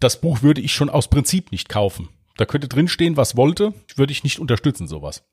Das 0.00 0.18
Buch 0.18 0.40
würde 0.40 0.62
ich 0.62 0.72
schon 0.72 0.88
aus 0.88 1.08
Prinzip 1.08 1.52
nicht 1.52 1.68
kaufen. 1.68 2.08
Da 2.38 2.46
könnte 2.46 2.68
drinstehen, 2.68 3.18
was 3.18 3.36
wollte, 3.36 3.74
würde 3.96 4.12
ich 4.12 4.24
nicht 4.24 4.38
unterstützen, 4.38 4.88
sowas. 4.88 5.24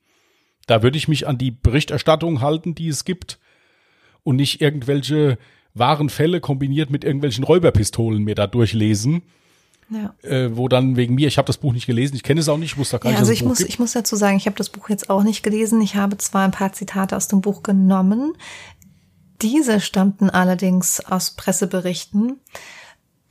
Da 0.67 0.83
würde 0.83 0.97
ich 0.97 1.07
mich 1.07 1.25
an 1.25 1.37
die 1.37 1.51
Berichterstattung 1.51 2.41
halten, 2.41 2.75
die 2.75 2.89
es 2.89 3.05
gibt 3.05 3.39
und 4.23 4.35
nicht 4.35 4.59
irgendwelche 4.59 5.37
wahren 5.73 6.09
Fälle 6.09 6.41
kombiniert 6.41 6.89
mit 6.89 7.05
irgendwelchen 7.05 7.45
Räuberpistolen 7.45 8.21
mir 8.21 8.35
da 8.35 8.45
durchlesen 8.47 9.21
Ja. 9.91 10.13
Äh, 10.21 10.55
wo 10.55 10.69
dann 10.69 10.95
wegen 10.95 11.15
mir, 11.15 11.27
ich 11.27 11.37
habe 11.37 11.47
das 11.47 11.57
Buch 11.57 11.73
nicht 11.73 11.85
gelesen, 11.85 12.15
ich 12.15 12.23
kenne 12.23 12.39
es 12.39 12.47
auch 12.47 12.57
nicht, 12.57 12.71
ich 12.71 12.77
wusste 12.77 12.97
gar 12.97 13.11
Ja, 13.11 13.11
nicht, 13.11 13.19
also 13.19 13.33
ich 13.33 13.43
muss, 13.43 13.57
gibt. 13.57 13.69
ich 13.69 13.77
muss 13.77 13.91
dazu 13.91 14.15
sagen, 14.15 14.37
ich 14.37 14.45
habe 14.45 14.55
das 14.55 14.69
Buch 14.69 14.87
jetzt 14.89 15.09
auch 15.09 15.23
nicht 15.23 15.43
gelesen. 15.43 15.81
Ich 15.81 15.95
habe 15.95 16.17
zwar 16.17 16.45
ein 16.45 16.51
paar 16.51 16.71
Zitate 16.71 17.15
aus 17.17 17.27
dem 17.27 17.41
Buch 17.41 17.61
genommen. 17.61 18.33
Diese 19.41 19.81
stammten 19.81 20.29
allerdings 20.29 20.99
aus 21.01 21.31
Presseberichten. 21.31 22.39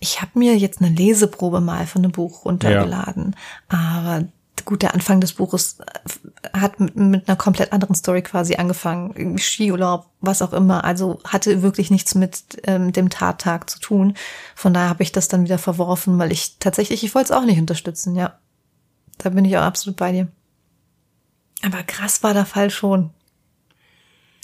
Ich 0.01 0.21
habe 0.21 0.39
mir 0.39 0.57
jetzt 0.59 0.83
eine 0.83 0.95
Leseprobe 0.95 1.61
mal 1.61 1.87
von 1.87 2.03
dem 2.03 2.13
Buch 2.13 2.45
runtergeladen. 2.45 3.37
Aber 3.69 4.25
gut, 4.65 4.83
der 4.83 4.95
Anfang 4.95 5.21
des 5.21 5.33
Buches 5.35 5.79
äh, 5.81 6.59
hat 6.59 6.81
mit, 6.81 6.97
mit 6.97 7.29
einer 7.29 7.37
komplett 7.37 7.73
anderen 7.73 7.95
Story 7.95 8.23
quasi 8.23 8.57
angefangen. 8.57 9.13
Irgendwie 9.17 9.43
Skiurlaub, 9.43 10.07
was 10.21 10.43
auch 10.43 10.53
immer. 10.53 10.85
Also 10.85 11.21
hatte 11.25 11.63
wirklich 11.63 11.91
nichts 11.91 12.15
mit 12.15 12.43
ähm, 12.65 12.93
dem 12.93 13.11
Tattag 13.11 13.69
zu 13.71 13.79
tun. 13.81 14.15
Von 14.55 14.73
daher 14.75 14.89
habe 14.89 15.03
ich 15.03 15.13
das 15.13 15.29
dann 15.29 15.45
wieder 15.45 15.59
verworfen, 15.59 16.19
weil 16.19 16.33
ich 16.33 16.57
tatsächlich, 16.59 17.03
ich 17.05 17.15
wollte 17.15 17.33
es 17.33 17.39
auch 17.39 17.45
nicht 17.45 17.59
unterstützen, 17.61 18.15
ja. 18.17 18.39
Da 19.19 19.31
bin 19.31 19.45
ich 19.45 19.57
auch 19.59 19.63
absolut 19.63 19.97
bei 19.97 20.13
dir. 20.13 20.29
Aber 21.63 21.83
krass 21.83 22.23
war 22.23 22.33
der 22.33 22.47
Fall 22.47 22.71
schon. 22.71 23.11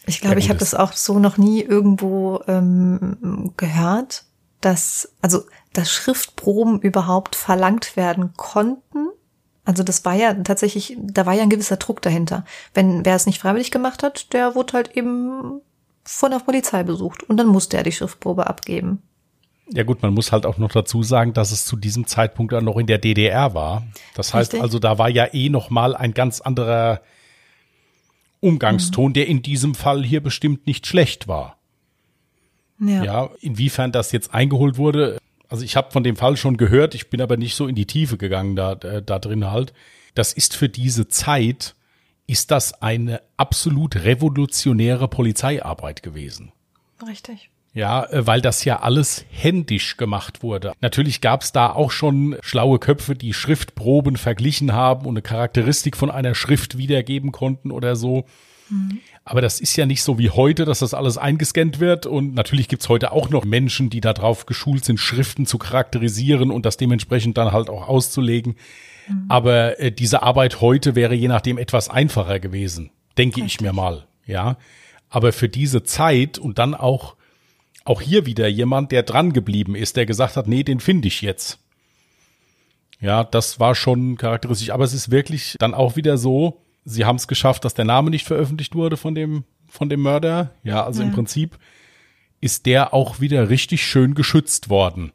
Ich 0.06 0.20
glaube, 0.20 0.34
Ja, 0.36 0.38
ich 0.40 0.48
habe 0.50 0.58
das- 0.58 0.70
das 0.70 0.80
auch 0.80 0.92
so 0.92 1.18
noch 1.18 1.36
nie 1.38 1.62
irgendwo 1.62 2.40
ähm, 2.46 3.52
gehört, 3.56 4.24
dass 4.60 5.12
also 5.22 5.44
dass 5.72 5.90
Schriftproben 5.90 6.80
überhaupt 6.80 7.36
verlangt 7.36 7.96
werden 7.96 8.32
konnten. 8.36 9.08
Also 9.66 9.82
das 9.82 10.04
war 10.04 10.14
ja 10.14 10.32
tatsächlich, 10.32 10.96
da 10.98 11.26
war 11.26 11.34
ja 11.34 11.42
ein 11.42 11.50
gewisser 11.50 11.76
Druck 11.76 12.00
dahinter. 12.00 12.44
Wenn 12.72 13.04
wer 13.04 13.16
es 13.16 13.26
nicht 13.26 13.40
freiwillig 13.40 13.72
gemacht 13.72 14.04
hat, 14.04 14.32
der 14.32 14.54
wurde 14.54 14.74
halt 14.74 14.96
eben 14.96 15.60
von 16.04 16.30
der 16.30 16.38
Polizei 16.38 16.84
besucht 16.84 17.24
und 17.24 17.36
dann 17.36 17.48
musste 17.48 17.76
er 17.76 17.82
die 17.82 17.90
Schriftprobe 17.92 18.46
abgeben. 18.46 19.02
Ja 19.72 19.82
gut, 19.82 20.00
man 20.02 20.14
muss 20.14 20.30
halt 20.30 20.46
auch 20.46 20.58
noch 20.58 20.70
dazu 20.70 21.02
sagen, 21.02 21.32
dass 21.32 21.50
es 21.50 21.64
zu 21.64 21.74
diesem 21.74 22.06
Zeitpunkt 22.06 22.52
dann 22.52 22.64
noch 22.64 22.76
in 22.76 22.86
der 22.86 22.98
DDR 22.98 23.54
war. 23.54 23.82
Das 24.14 24.32
heißt 24.32 24.52
Richtig. 24.52 24.62
also, 24.62 24.78
da 24.78 24.98
war 24.98 25.08
ja 25.08 25.34
eh 25.34 25.48
noch 25.48 25.68
mal 25.70 25.96
ein 25.96 26.14
ganz 26.14 26.40
anderer 26.40 27.00
Umgangston, 28.38 29.12
der 29.12 29.26
in 29.26 29.42
diesem 29.42 29.74
Fall 29.74 30.04
hier 30.04 30.22
bestimmt 30.22 30.68
nicht 30.68 30.86
schlecht 30.86 31.26
war. 31.26 31.56
Ja. 32.78 33.02
Ja, 33.02 33.30
inwiefern 33.40 33.90
das 33.90 34.12
jetzt 34.12 34.32
eingeholt 34.32 34.78
wurde, 34.78 35.18
also 35.56 35.64
ich 35.64 35.74
habe 35.74 35.90
von 35.90 36.04
dem 36.04 36.16
Fall 36.16 36.36
schon 36.36 36.58
gehört, 36.58 36.94
ich 36.94 37.08
bin 37.08 37.22
aber 37.22 37.38
nicht 37.38 37.54
so 37.54 37.66
in 37.66 37.74
die 37.74 37.86
Tiefe 37.86 38.18
gegangen 38.18 38.56
da, 38.56 38.72
äh, 38.72 39.02
da 39.02 39.18
drin 39.18 39.50
halt. 39.50 39.72
Das 40.14 40.34
ist 40.34 40.54
für 40.54 40.68
diese 40.68 41.08
Zeit, 41.08 41.74
ist 42.26 42.50
das 42.50 42.82
eine 42.82 43.22
absolut 43.38 43.96
revolutionäre 43.96 45.08
Polizeiarbeit 45.08 46.02
gewesen. 46.02 46.52
Richtig. 47.06 47.48
Ja, 47.72 48.04
äh, 48.04 48.26
weil 48.26 48.42
das 48.42 48.66
ja 48.66 48.80
alles 48.80 49.24
händisch 49.30 49.96
gemacht 49.96 50.42
wurde. 50.42 50.74
Natürlich 50.82 51.22
gab 51.22 51.40
es 51.40 51.52
da 51.52 51.72
auch 51.72 51.90
schon 51.90 52.36
schlaue 52.42 52.78
Köpfe, 52.78 53.14
die 53.14 53.32
Schriftproben 53.32 54.16
verglichen 54.16 54.74
haben 54.74 55.06
und 55.06 55.14
eine 55.14 55.22
Charakteristik 55.22 55.96
von 55.96 56.10
einer 56.10 56.34
Schrift 56.34 56.76
wiedergeben 56.76 57.32
konnten 57.32 57.70
oder 57.70 57.96
so. 57.96 58.26
Aber 59.28 59.40
das 59.40 59.58
ist 59.60 59.76
ja 59.76 59.86
nicht 59.86 60.04
so 60.04 60.18
wie 60.18 60.30
heute, 60.30 60.64
dass 60.64 60.78
das 60.78 60.94
alles 60.94 61.18
eingescannt 61.18 61.80
wird. 61.80 62.06
Und 62.06 62.34
natürlich 62.34 62.68
gibt's 62.68 62.88
heute 62.88 63.10
auch 63.10 63.28
noch 63.28 63.44
Menschen, 63.44 63.90
die 63.90 64.00
darauf 64.00 64.46
geschult 64.46 64.84
sind, 64.84 65.00
Schriften 65.00 65.46
zu 65.46 65.58
charakterisieren 65.58 66.52
und 66.52 66.64
das 66.64 66.76
dementsprechend 66.76 67.36
dann 67.36 67.50
halt 67.50 67.68
auch 67.68 67.88
auszulegen. 67.88 68.54
Aber 69.28 69.80
äh, 69.80 69.90
diese 69.90 70.22
Arbeit 70.22 70.60
heute 70.60 70.94
wäre 70.94 71.16
je 71.16 71.26
nachdem 71.26 71.58
etwas 71.58 71.90
einfacher 71.90 72.38
gewesen, 72.38 72.90
denke 73.18 73.42
ich 73.44 73.60
mir 73.60 73.72
mal. 73.72 74.06
Ja, 74.26 74.58
aber 75.08 75.32
für 75.32 75.48
diese 75.48 75.82
Zeit 75.82 76.38
und 76.38 76.58
dann 76.58 76.74
auch 76.74 77.16
auch 77.84 78.00
hier 78.00 78.26
wieder 78.26 78.46
jemand, 78.46 78.92
der 78.92 79.02
dran 79.02 79.32
geblieben 79.32 79.74
ist, 79.74 79.96
der 79.96 80.06
gesagt 80.06 80.36
hat, 80.36 80.46
nee, 80.46 80.62
den 80.62 80.80
finde 80.80 81.08
ich 81.08 81.20
jetzt. 81.20 81.58
Ja, 83.00 83.24
das 83.24 83.60
war 83.60 83.74
schon 83.74 84.16
charakteristisch. 84.16 84.70
Aber 84.70 84.84
es 84.84 84.92
ist 84.92 85.10
wirklich 85.10 85.56
dann 85.58 85.74
auch 85.74 85.96
wieder 85.96 86.16
so, 86.16 86.65
sie 86.86 87.04
haben 87.04 87.16
es 87.16 87.28
geschafft, 87.28 87.64
dass 87.66 87.74
der 87.74 87.84
Name 87.84 88.08
nicht 88.10 88.24
veröffentlicht 88.24 88.74
wurde 88.74 88.96
von 88.96 89.14
dem, 89.14 89.44
von 89.68 89.90
dem 89.90 90.00
Mörder. 90.00 90.52
Ja, 90.62 90.84
also 90.84 91.02
im 91.02 91.08
Ja. 91.10 91.14
Prinzip 91.14 91.58
ist 92.40 92.64
der 92.64 92.94
auch 92.94 93.20
wieder 93.20 93.50
richtig 93.50 93.84
schön 93.84 94.14
geschützt 94.14 94.70
worden. 94.70 95.12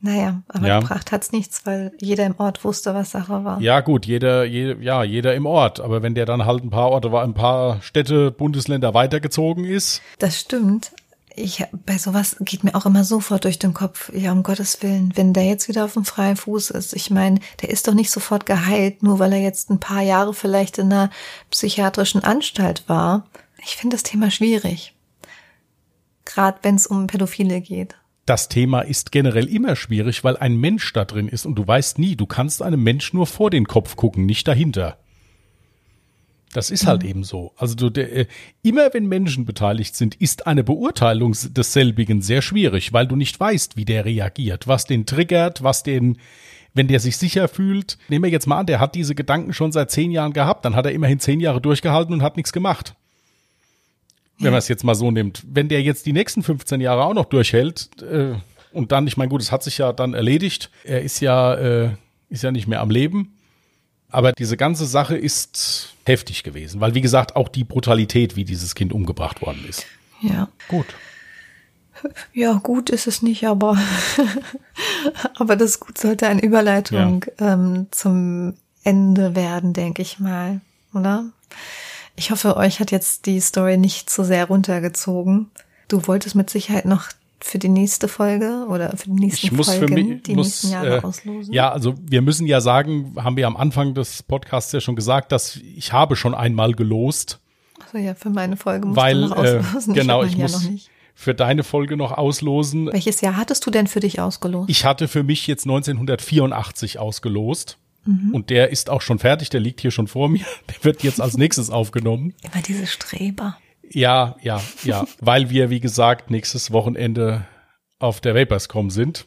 Naja, 0.00 0.42
aber 0.46 0.66
Ja. 0.68 0.78
gebracht 0.80 1.10
hat's 1.10 1.32
nichts, 1.32 1.66
weil 1.66 1.90
jeder 2.00 2.24
im 2.24 2.36
Ort 2.38 2.64
wusste, 2.64 2.94
was 2.94 3.10
Sache 3.10 3.44
war. 3.44 3.60
Ja, 3.60 3.80
gut, 3.80 4.06
jeder, 4.06 4.44
jeder, 4.44 4.80
ja, 4.80 5.02
jeder 5.02 5.34
im 5.34 5.44
Ort. 5.44 5.80
Aber 5.80 6.02
wenn 6.02 6.14
der 6.14 6.24
dann 6.24 6.46
halt 6.46 6.62
ein 6.62 6.70
paar 6.70 6.90
Orte, 6.90 7.10
ein 7.20 7.34
paar 7.34 7.82
Städte, 7.82 8.30
Bundesländer 8.30 8.94
weitergezogen 8.94 9.64
ist, 9.64 10.00
Das 10.20 10.38
stimmt. 10.38 10.92
Ich, 11.40 11.64
bei 11.86 11.98
sowas 11.98 12.36
geht 12.40 12.64
mir 12.64 12.74
auch 12.74 12.84
immer 12.84 13.04
sofort 13.04 13.44
durch 13.44 13.58
den 13.58 13.72
Kopf, 13.72 14.12
ja, 14.12 14.32
um 14.32 14.42
Gottes 14.42 14.82
Willen, 14.82 15.12
wenn 15.14 15.32
der 15.32 15.44
jetzt 15.44 15.68
wieder 15.68 15.84
auf 15.84 15.94
dem 15.94 16.04
freien 16.04 16.36
Fuß 16.36 16.70
ist. 16.70 16.94
Ich 16.94 17.10
meine, 17.10 17.38
der 17.62 17.70
ist 17.70 17.86
doch 17.86 17.94
nicht 17.94 18.10
sofort 18.10 18.44
geheilt, 18.44 19.02
nur 19.02 19.18
weil 19.18 19.32
er 19.32 19.40
jetzt 19.40 19.70
ein 19.70 19.78
paar 19.78 20.02
Jahre 20.02 20.34
vielleicht 20.34 20.78
in 20.78 20.92
einer 20.92 21.10
psychiatrischen 21.50 22.24
Anstalt 22.24 22.88
war. 22.88 23.26
Ich 23.64 23.76
finde 23.76 23.94
das 23.94 24.02
Thema 24.02 24.30
schwierig. 24.30 24.94
Gerade 26.24 26.58
wenn 26.62 26.74
es 26.74 26.86
um 26.86 27.06
Pädophile 27.06 27.60
geht. 27.60 27.94
das 28.26 28.48
Thema 28.48 28.82
ist 28.82 29.10
generell 29.10 29.48
immer 29.48 29.74
schwierig, 29.74 30.22
weil 30.22 30.36
ein 30.36 30.56
Mensch 30.56 30.92
da 30.92 31.04
drin 31.04 31.28
ist 31.28 31.46
und 31.46 31.54
du 31.54 31.66
weißt 31.66 31.98
nie, 31.98 32.14
du 32.14 32.26
kannst 32.26 32.62
einem 32.62 32.82
Mensch 32.82 33.14
nur 33.14 33.26
vor 33.26 33.50
den 33.50 33.66
Kopf 33.66 33.96
gucken, 33.96 34.26
nicht 34.26 34.46
dahinter. 34.46 34.98
Das 36.52 36.70
ist 36.70 36.86
halt 36.86 37.04
eben 37.04 37.24
so. 37.24 37.52
Also 37.56 37.74
du, 37.74 37.90
der, 37.90 38.14
äh, 38.14 38.26
immer 38.62 38.92
wenn 38.94 39.06
Menschen 39.06 39.44
beteiligt 39.44 39.94
sind, 39.94 40.14
ist 40.14 40.46
eine 40.46 40.64
Beurteilung 40.64 41.36
desselbigen 41.50 42.22
sehr 42.22 42.40
schwierig, 42.40 42.92
weil 42.92 43.06
du 43.06 43.16
nicht 43.16 43.38
weißt, 43.38 43.76
wie 43.76 43.84
der 43.84 44.04
reagiert, 44.04 44.66
was 44.66 44.86
den 44.86 45.04
triggert, 45.04 45.62
was 45.62 45.82
den, 45.82 46.18
wenn 46.72 46.88
der 46.88 47.00
sich 47.00 47.18
sicher 47.18 47.48
fühlt. 47.48 47.98
Nehmen 48.08 48.24
wir 48.24 48.30
jetzt 48.30 48.46
mal 48.46 48.58
an, 48.58 48.66
der 48.66 48.80
hat 48.80 48.94
diese 48.94 49.14
Gedanken 49.14 49.52
schon 49.52 49.72
seit 49.72 49.90
zehn 49.90 50.10
Jahren 50.10 50.32
gehabt, 50.32 50.64
dann 50.64 50.74
hat 50.74 50.86
er 50.86 50.92
immerhin 50.92 51.20
zehn 51.20 51.40
Jahre 51.40 51.60
durchgehalten 51.60 52.14
und 52.14 52.22
hat 52.22 52.36
nichts 52.36 52.52
gemacht. 52.52 52.94
Wenn 54.38 54.52
man 54.52 54.58
es 54.58 54.68
jetzt 54.68 54.84
mal 54.84 54.94
so 54.94 55.10
nimmt. 55.10 55.42
Wenn 55.48 55.68
der 55.68 55.82
jetzt 55.82 56.06
die 56.06 56.12
nächsten 56.12 56.42
15 56.42 56.80
Jahre 56.80 57.04
auch 57.04 57.14
noch 57.14 57.26
durchhält, 57.26 57.90
äh, 58.02 58.34
und 58.72 58.92
dann, 58.92 59.06
ich 59.06 59.16
meine, 59.16 59.28
gut, 59.28 59.42
es 59.42 59.50
hat 59.50 59.62
sich 59.62 59.78
ja 59.78 59.92
dann 59.92 60.14
erledigt. 60.14 60.70
Er 60.84 61.02
ist 61.02 61.20
ja, 61.20 61.54
äh, 61.54 61.90
ist 62.28 62.42
ja 62.42 62.52
nicht 62.52 62.68
mehr 62.68 62.80
am 62.80 62.90
Leben. 62.90 63.37
Aber 64.10 64.32
diese 64.32 64.56
ganze 64.56 64.86
Sache 64.86 65.16
ist 65.16 65.94
heftig 66.06 66.42
gewesen, 66.42 66.80
weil 66.80 66.94
wie 66.94 67.00
gesagt 67.00 67.36
auch 67.36 67.48
die 67.48 67.64
Brutalität, 67.64 68.36
wie 68.36 68.44
dieses 68.44 68.74
Kind 68.74 68.92
umgebracht 68.92 69.42
worden 69.42 69.64
ist. 69.68 69.84
Ja. 70.22 70.48
Gut. 70.68 70.86
Ja, 72.32 72.54
gut 72.54 72.90
ist 72.90 73.06
es 73.06 73.22
nicht, 73.22 73.46
aber, 73.46 73.76
aber 75.34 75.56
das 75.56 75.80
Gut 75.80 75.98
sollte 75.98 76.28
eine 76.28 76.42
Überleitung 76.42 77.24
ähm, 77.40 77.88
zum 77.90 78.54
Ende 78.84 79.34
werden, 79.34 79.72
denke 79.72 80.02
ich 80.02 80.20
mal, 80.20 80.60
oder? 80.94 81.24
Ich 82.16 82.30
hoffe, 82.30 82.56
euch 82.56 82.80
hat 82.80 82.90
jetzt 82.90 83.26
die 83.26 83.40
Story 83.40 83.76
nicht 83.76 84.10
zu 84.10 84.24
sehr 84.24 84.46
runtergezogen. 84.46 85.50
Du 85.88 86.06
wolltest 86.06 86.34
mit 86.34 86.50
Sicherheit 86.50 86.84
noch 86.84 87.08
für 87.40 87.58
die 87.58 87.68
nächste 87.68 88.08
Folge 88.08 88.66
oder 88.68 88.96
für 88.96 89.06
die 89.10 89.12
nächsten 89.20 89.46
Ich 89.46 89.52
muss 89.52 89.68
Folgen 89.68 89.88
für 89.88 89.94
mich, 89.94 90.22
die 90.24 90.34
muss, 90.34 90.46
nächsten 90.46 90.70
Jahre 90.70 90.96
äh, 90.98 91.00
auslosen. 91.02 91.52
ja, 91.52 91.70
also 91.70 91.94
wir 92.00 92.20
müssen 92.22 92.46
ja 92.46 92.60
sagen, 92.60 93.14
haben 93.16 93.36
wir 93.36 93.46
am 93.46 93.56
Anfang 93.56 93.94
des 93.94 94.22
Podcasts 94.22 94.72
ja 94.72 94.80
schon 94.80 94.96
gesagt, 94.96 95.32
dass 95.32 95.56
ich 95.56 95.92
habe 95.92 96.16
schon 96.16 96.34
einmal 96.34 96.72
gelost, 96.74 97.38
Also 97.86 97.98
ja, 97.98 98.14
für 98.14 98.30
meine 98.30 98.56
Folge 98.56 98.86
musst 98.86 98.96
weil 98.96 99.20
du 99.22 99.28
noch 99.28 99.44
äh, 99.44 99.58
auslosen. 99.58 99.94
genau, 99.94 100.22
hab 100.22 100.28
ich 100.28 100.36
Jahr 100.36 100.50
muss 100.50 100.62
noch 100.64 100.70
nicht. 100.70 100.90
für 101.14 101.34
deine 101.34 101.62
Folge 101.64 101.96
noch 101.96 102.12
auslosen. 102.12 102.90
Welches 102.92 103.20
Jahr 103.20 103.36
hattest 103.36 103.64
du 103.66 103.70
denn 103.70 103.86
für 103.86 104.00
dich 104.00 104.20
ausgelost? 104.20 104.68
Ich 104.68 104.84
hatte 104.84 105.06
für 105.08 105.22
mich 105.22 105.46
jetzt 105.46 105.64
1984 105.64 106.98
ausgelost. 106.98 107.78
Mhm. 108.04 108.30
Und 108.34 108.50
der 108.50 108.70
ist 108.70 108.90
auch 108.90 109.02
schon 109.02 109.18
fertig, 109.18 109.50
der 109.50 109.60
liegt 109.60 109.80
hier 109.80 109.90
schon 109.90 110.06
vor 110.08 110.28
mir. 110.28 110.44
Der 110.68 110.84
wird 110.84 111.02
jetzt 111.02 111.20
als 111.20 111.36
nächstes 111.36 111.68
aufgenommen. 111.70 112.32
Immer 112.42 112.62
diese 112.62 112.86
Streber. 112.86 113.58
Ja, 113.90 114.36
ja, 114.42 114.60
ja, 114.84 115.06
weil 115.20 115.50
wir, 115.50 115.70
wie 115.70 115.80
gesagt, 115.80 116.30
nächstes 116.30 116.72
Wochenende 116.72 117.46
auf 117.98 118.20
der 118.20 118.34
Vaporscom 118.34 118.90
sind. 118.90 119.26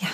Ja. 0.00 0.08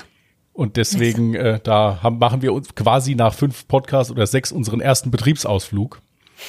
Und 0.52 0.76
deswegen, 0.76 1.34
äh, 1.34 1.60
da 1.62 2.00
haben, 2.02 2.18
machen 2.18 2.42
wir 2.42 2.52
uns 2.52 2.74
quasi 2.74 3.14
nach 3.14 3.34
fünf 3.34 3.66
Podcasts 3.66 4.10
oder 4.10 4.26
sechs 4.26 4.52
unseren 4.52 4.80
ersten 4.80 5.10
Betriebsausflug, 5.10 6.00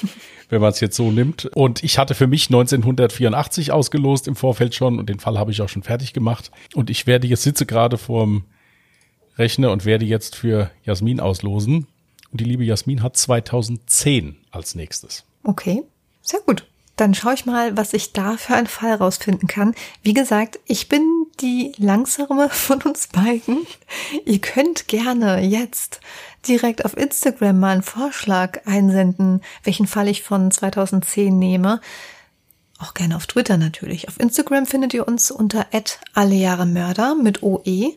wenn 0.50 0.62
man 0.62 0.70
es 0.72 0.80
jetzt 0.80 0.96
so 0.96 1.12
nimmt. 1.12 1.46
Und 1.56 1.84
ich 1.84 1.98
hatte 1.98 2.16
für 2.16 2.28
mich 2.28 2.48
1984 2.48 3.72
ausgelost 3.72 4.28
im 4.28 4.36
Vorfeld 4.36 4.76
schon 4.76 5.00
und 5.00 5.10
den 5.10 5.20
Fall 5.20 5.38
habe 5.38 5.52
ich 5.52 5.62
auch 5.62 5.70
schon 5.70 5.84
fertig 5.84 6.14
gemacht. 6.14 6.52
Und 6.76 6.90
ich 6.90 7.08
werde 7.08 7.28
jetzt 7.28 7.44
sitze 7.44 7.66
gerade 7.66 7.98
vorm 7.98 8.46
Rechner 9.38 9.72
und 9.72 9.86
werde 9.86 10.06
jetzt 10.06 10.36
für 10.36 10.72
Jasmin 10.84 11.20
auslosen. 11.20 11.88
Und 12.32 12.42
die 12.42 12.46
liebe 12.46 12.64
Jasmin 12.64 13.02
hat 13.02 13.18
2010 13.18 14.38
als 14.52 14.76
nächstes. 14.76 15.26
Okay, 15.44 15.84
sehr 16.22 16.42
gut. 16.42 16.66
Dann 16.96 17.14
schaue 17.14 17.34
ich 17.34 17.46
mal, 17.46 17.76
was 17.76 17.94
ich 17.94 18.14
da 18.14 18.38
für 18.38 18.56
einen 18.56 18.68
Fall 18.68 18.96
rausfinden 18.96 19.48
kann. 19.48 19.76
Wie 20.02 20.14
gesagt, 20.14 20.60
ich 20.66 20.88
bin 20.88 21.28
die 21.42 21.74
langsame 21.78 22.50
von 22.52 22.82
uns 22.82 23.08
beiden. 23.08 23.68
Ihr 24.26 24.40
könnt 24.40 24.88
gerne 24.88 25.42
jetzt 25.42 26.00
direkt 26.48 26.86
auf 26.86 26.96
Instagram 26.96 27.60
mal 27.60 27.74
einen 27.74 27.84
Vorschlag 27.84 28.66
einsenden, 28.66 29.42
welchen 29.64 29.88
Fall 29.88 30.08
ich 30.08 30.24
von 30.24 30.52
2010 30.52 31.38
nehme. 31.38 31.82
Auch 32.80 32.94
gerne 32.94 33.16
auf 33.16 33.26
Twitter 33.26 33.58
natürlich. 33.58 34.08
Auf 34.10 34.20
Instagram 34.20 34.66
findet 34.66 34.94
ihr 34.94 35.08
uns 35.08 35.32
unter 35.32 35.66
allejahremörder 36.14 37.16
mit 37.16 37.42
OE. 37.42 37.96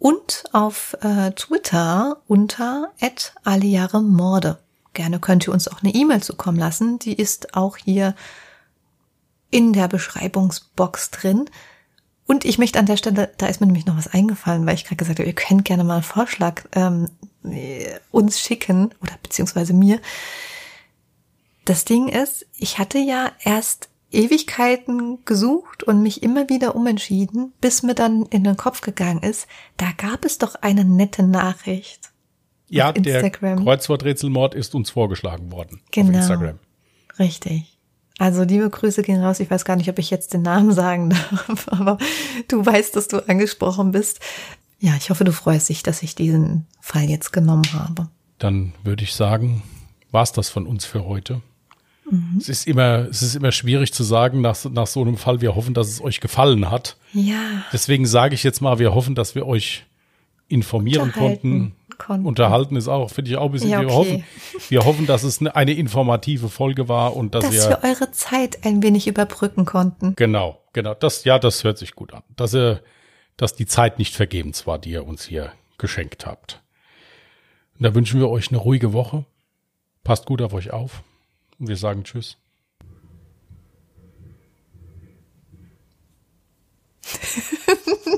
und 0.00 0.44
auf 0.52 0.96
äh, 1.00 1.32
Twitter 1.32 2.18
unter 2.28 2.92
@allejahremorde. 3.44 4.58
Gerne 4.94 5.18
könnt 5.20 5.46
ihr 5.46 5.52
uns 5.52 5.68
auch 5.68 5.82
eine 5.82 5.94
E-Mail 5.94 6.22
zukommen 6.22 6.58
lassen. 6.58 6.98
Die 6.98 7.14
ist 7.14 7.54
auch 7.54 7.76
hier 7.76 8.14
in 9.50 9.72
der 9.72 9.88
Beschreibungsbox 9.88 11.10
drin. 11.10 11.48
Und 12.26 12.44
ich 12.44 12.58
möchte 12.58 12.78
an 12.78 12.86
der 12.86 12.98
Stelle, 12.98 13.32
da 13.38 13.46
ist 13.46 13.60
mir 13.60 13.66
nämlich 13.66 13.86
noch 13.86 13.96
was 13.96 14.08
eingefallen, 14.08 14.66
weil 14.66 14.74
ich 14.74 14.84
gerade 14.84 14.96
gesagt 14.96 15.18
habe, 15.18 15.28
ihr 15.28 15.34
könnt 15.34 15.64
gerne 15.64 15.84
mal 15.84 15.94
einen 15.94 16.02
Vorschlag 16.02 16.62
ähm, 16.72 17.08
uns 18.10 18.38
schicken 18.38 18.94
oder 19.00 19.12
beziehungsweise 19.22 19.72
mir. 19.72 20.00
Das 21.64 21.84
Ding 21.84 22.08
ist, 22.08 22.46
ich 22.58 22.78
hatte 22.78 22.98
ja 22.98 23.32
erst 23.42 23.88
Ewigkeiten 24.10 25.24
gesucht 25.24 25.82
und 25.82 26.02
mich 26.02 26.22
immer 26.22 26.48
wieder 26.48 26.74
umentschieden, 26.74 27.52
bis 27.60 27.82
mir 27.82 27.94
dann 27.94 28.24
in 28.26 28.44
den 28.44 28.56
Kopf 28.56 28.80
gegangen 28.80 29.22
ist, 29.22 29.46
da 29.76 29.86
gab 29.96 30.24
es 30.24 30.38
doch 30.38 30.54
eine 30.56 30.84
nette 30.84 31.22
Nachricht. 31.22 32.10
Ja, 32.68 32.92
der 32.92 33.30
Kreuzworträtselmord 33.30 34.54
ist 34.54 34.74
uns 34.74 34.90
vorgeschlagen 34.90 35.52
worden 35.52 35.80
genau. 35.90 36.10
auf 36.10 36.16
Instagram. 36.16 36.58
Richtig. 37.18 37.78
Also 38.18 38.42
liebe 38.42 38.68
Grüße 38.68 39.02
gehen 39.02 39.22
raus. 39.22 39.40
Ich 39.40 39.50
weiß 39.50 39.64
gar 39.64 39.76
nicht, 39.76 39.88
ob 39.88 39.98
ich 39.98 40.10
jetzt 40.10 40.34
den 40.34 40.42
Namen 40.42 40.72
sagen 40.72 41.10
darf, 41.46 41.68
aber 41.68 41.98
du 42.48 42.64
weißt, 42.64 42.94
dass 42.96 43.08
du 43.08 43.26
angesprochen 43.28 43.92
bist. 43.92 44.20
Ja, 44.80 44.94
ich 44.96 45.10
hoffe, 45.10 45.24
du 45.24 45.32
freust 45.32 45.68
dich, 45.68 45.82
dass 45.82 46.02
ich 46.02 46.14
diesen 46.14 46.66
Fall 46.80 47.04
jetzt 47.04 47.32
genommen 47.32 47.72
habe. 47.72 48.08
Dann 48.38 48.74
würde 48.84 49.04
ich 49.04 49.14
sagen, 49.14 49.62
war's 50.10 50.32
das 50.32 50.48
von 50.48 50.66
uns 50.66 50.84
für 50.84 51.04
heute. 51.04 51.40
Mhm. 52.10 52.38
Es 52.40 52.48
ist 52.48 52.66
immer, 52.66 53.06
es 53.08 53.22
ist 53.22 53.34
immer 53.34 53.52
schwierig 53.52 53.92
zu 53.92 54.02
sagen 54.02 54.40
nach, 54.40 54.64
nach 54.64 54.86
so 54.86 55.00
einem 55.00 55.16
Fall. 55.16 55.40
Wir 55.40 55.54
hoffen, 55.54 55.74
dass 55.74 55.88
es 55.88 56.00
euch 56.00 56.20
gefallen 56.20 56.70
hat. 56.70 56.96
Ja. 57.12 57.64
Deswegen 57.72 58.06
sage 58.06 58.34
ich 58.34 58.42
jetzt 58.42 58.60
mal, 58.60 58.78
wir 58.78 58.94
hoffen, 58.94 59.14
dass 59.14 59.34
wir 59.34 59.46
euch 59.46 59.84
informieren 60.48 61.12
konnten. 61.12 61.76
konnten. 61.98 62.26
Unterhalten 62.26 62.76
ist 62.76 62.88
auch, 62.88 63.10
finde 63.10 63.30
ich 63.30 63.36
auch 63.36 63.46
ein 63.46 63.52
bisschen. 63.52 63.70
Ja, 63.70 63.80
okay. 63.80 63.88
Wir 63.88 63.94
hoffen, 63.94 64.24
wir 64.68 64.84
hoffen, 64.84 65.06
dass 65.06 65.22
es 65.22 65.40
eine, 65.40 65.54
eine 65.54 65.72
informative 65.72 66.48
Folge 66.48 66.88
war 66.88 67.14
und 67.16 67.34
dass, 67.34 67.44
dass 67.44 67.54
wir, 67.54 67.70
wir 67.70 67.84
eure 67.88 68.10
Zeit 68.12 68.64
ein 68.64 68.82
wenig 68.82 69.06
überbrücken 69.06 69.64
konnten. 69.66 70.16
Genau, 70.16 70.60
genau. 70.72 70.94
Das, 70.94 71.24
ja, 71.24 71.38
das 71.38 71.64
hört 71.64 71.78
sich 71.78 71.94
gut 71.94 72.12
an. 72.14 72.22
Dass 72.36 72.54
ihr, 72.54 72.82
dass 73.36 73.54
die 73.54 73.66
Zeit 73.66 73.98
nicht 73.98 74.16
vergebens 74.16 74.66
war, 74.66 74.78
die 74.78 74.90
ihr 74.90 75.06
uns 75.06 75.24
hier 75.24 75.52
geschenkt 75.76 76.26
habt. 76.26 76.62
Und 77.78 77.84
da 77.84 77.94
wünschen 77.94 78.18
wir 78.18 78.28
euch 78.28 78.48
eine 78.48 78.58
ruhige 78.58 78.92
Woche. 78.92 79.24
Passt 80.02 80.26
gut 80.26 80.42
auf 80.42 80.52
euch 80.54 80.72
auf. 80.72 81.02
Und 81.58 81.68
wir 81.68 81.76
sagen 81.76 82.04
Tschüss. 82.04 82.36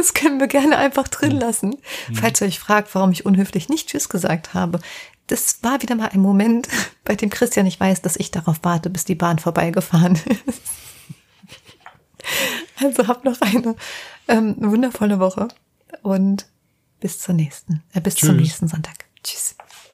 Das 0.00 0.14
können 0.14 0.40
wir 0.40 0.46
gerne 0.46 0.78
einfach 0.78 1.08
drin 1.08 1.32
lassen. 1.32 1.76
Mhm. 2.08 2.14
Falls 2.14 2.40
ihr 2.40 2.46
euch 2.46 2.58
fragt, 2.58 2.94
warum 2.94 3.12
ich 3.12 3.26
unhöflich 3.26 3.68
nicht 3.68 3.90
Tschüss 3.90 4.08
gesagt 4.08 4.54
habe. 4.54 4.80
Das 5.26 5.62
war 5.62 5.82
wieder 5.82 5.94
mal 5.94 6.08
ein 6.08 6.22
Moment, 6.22 6.68
bei 7.04 7.16
dem 7.16 7.28
Christian 7.28 7.66
nicht 7.66 7.78
weiß, 7.78 8.00
dass 8.00 8.16
ich 8.16 8.30
darauf 8.30 8.60
warte, 8.62 8.88
bis 8.88 9.04
die 9.04 9.14
Bahn 9.14 9.38
vorbeigefahren 9.38 10.14
ist. 10.46 10.62
Also 12.82 13.08
habt 13.08 13.26
noch 13.26 13.38
eine 13.42 13.76
ähm, 14.26 14.56
wundervolle 14.58 15.20
Woche 15.20 15.48
und 16.00 16.46
bis 17.00 17.18
zur 17.18 17.34
nächsten, 17.34 17.82
äh, 17.92 18.00
bis 18.00 18.14
Tschüss. 18.14 18.28
zum 18.28 18.36
nächsten 18.38 18.68
Sonntag. 18.68 19.04
Tschüss. 19.22 19.54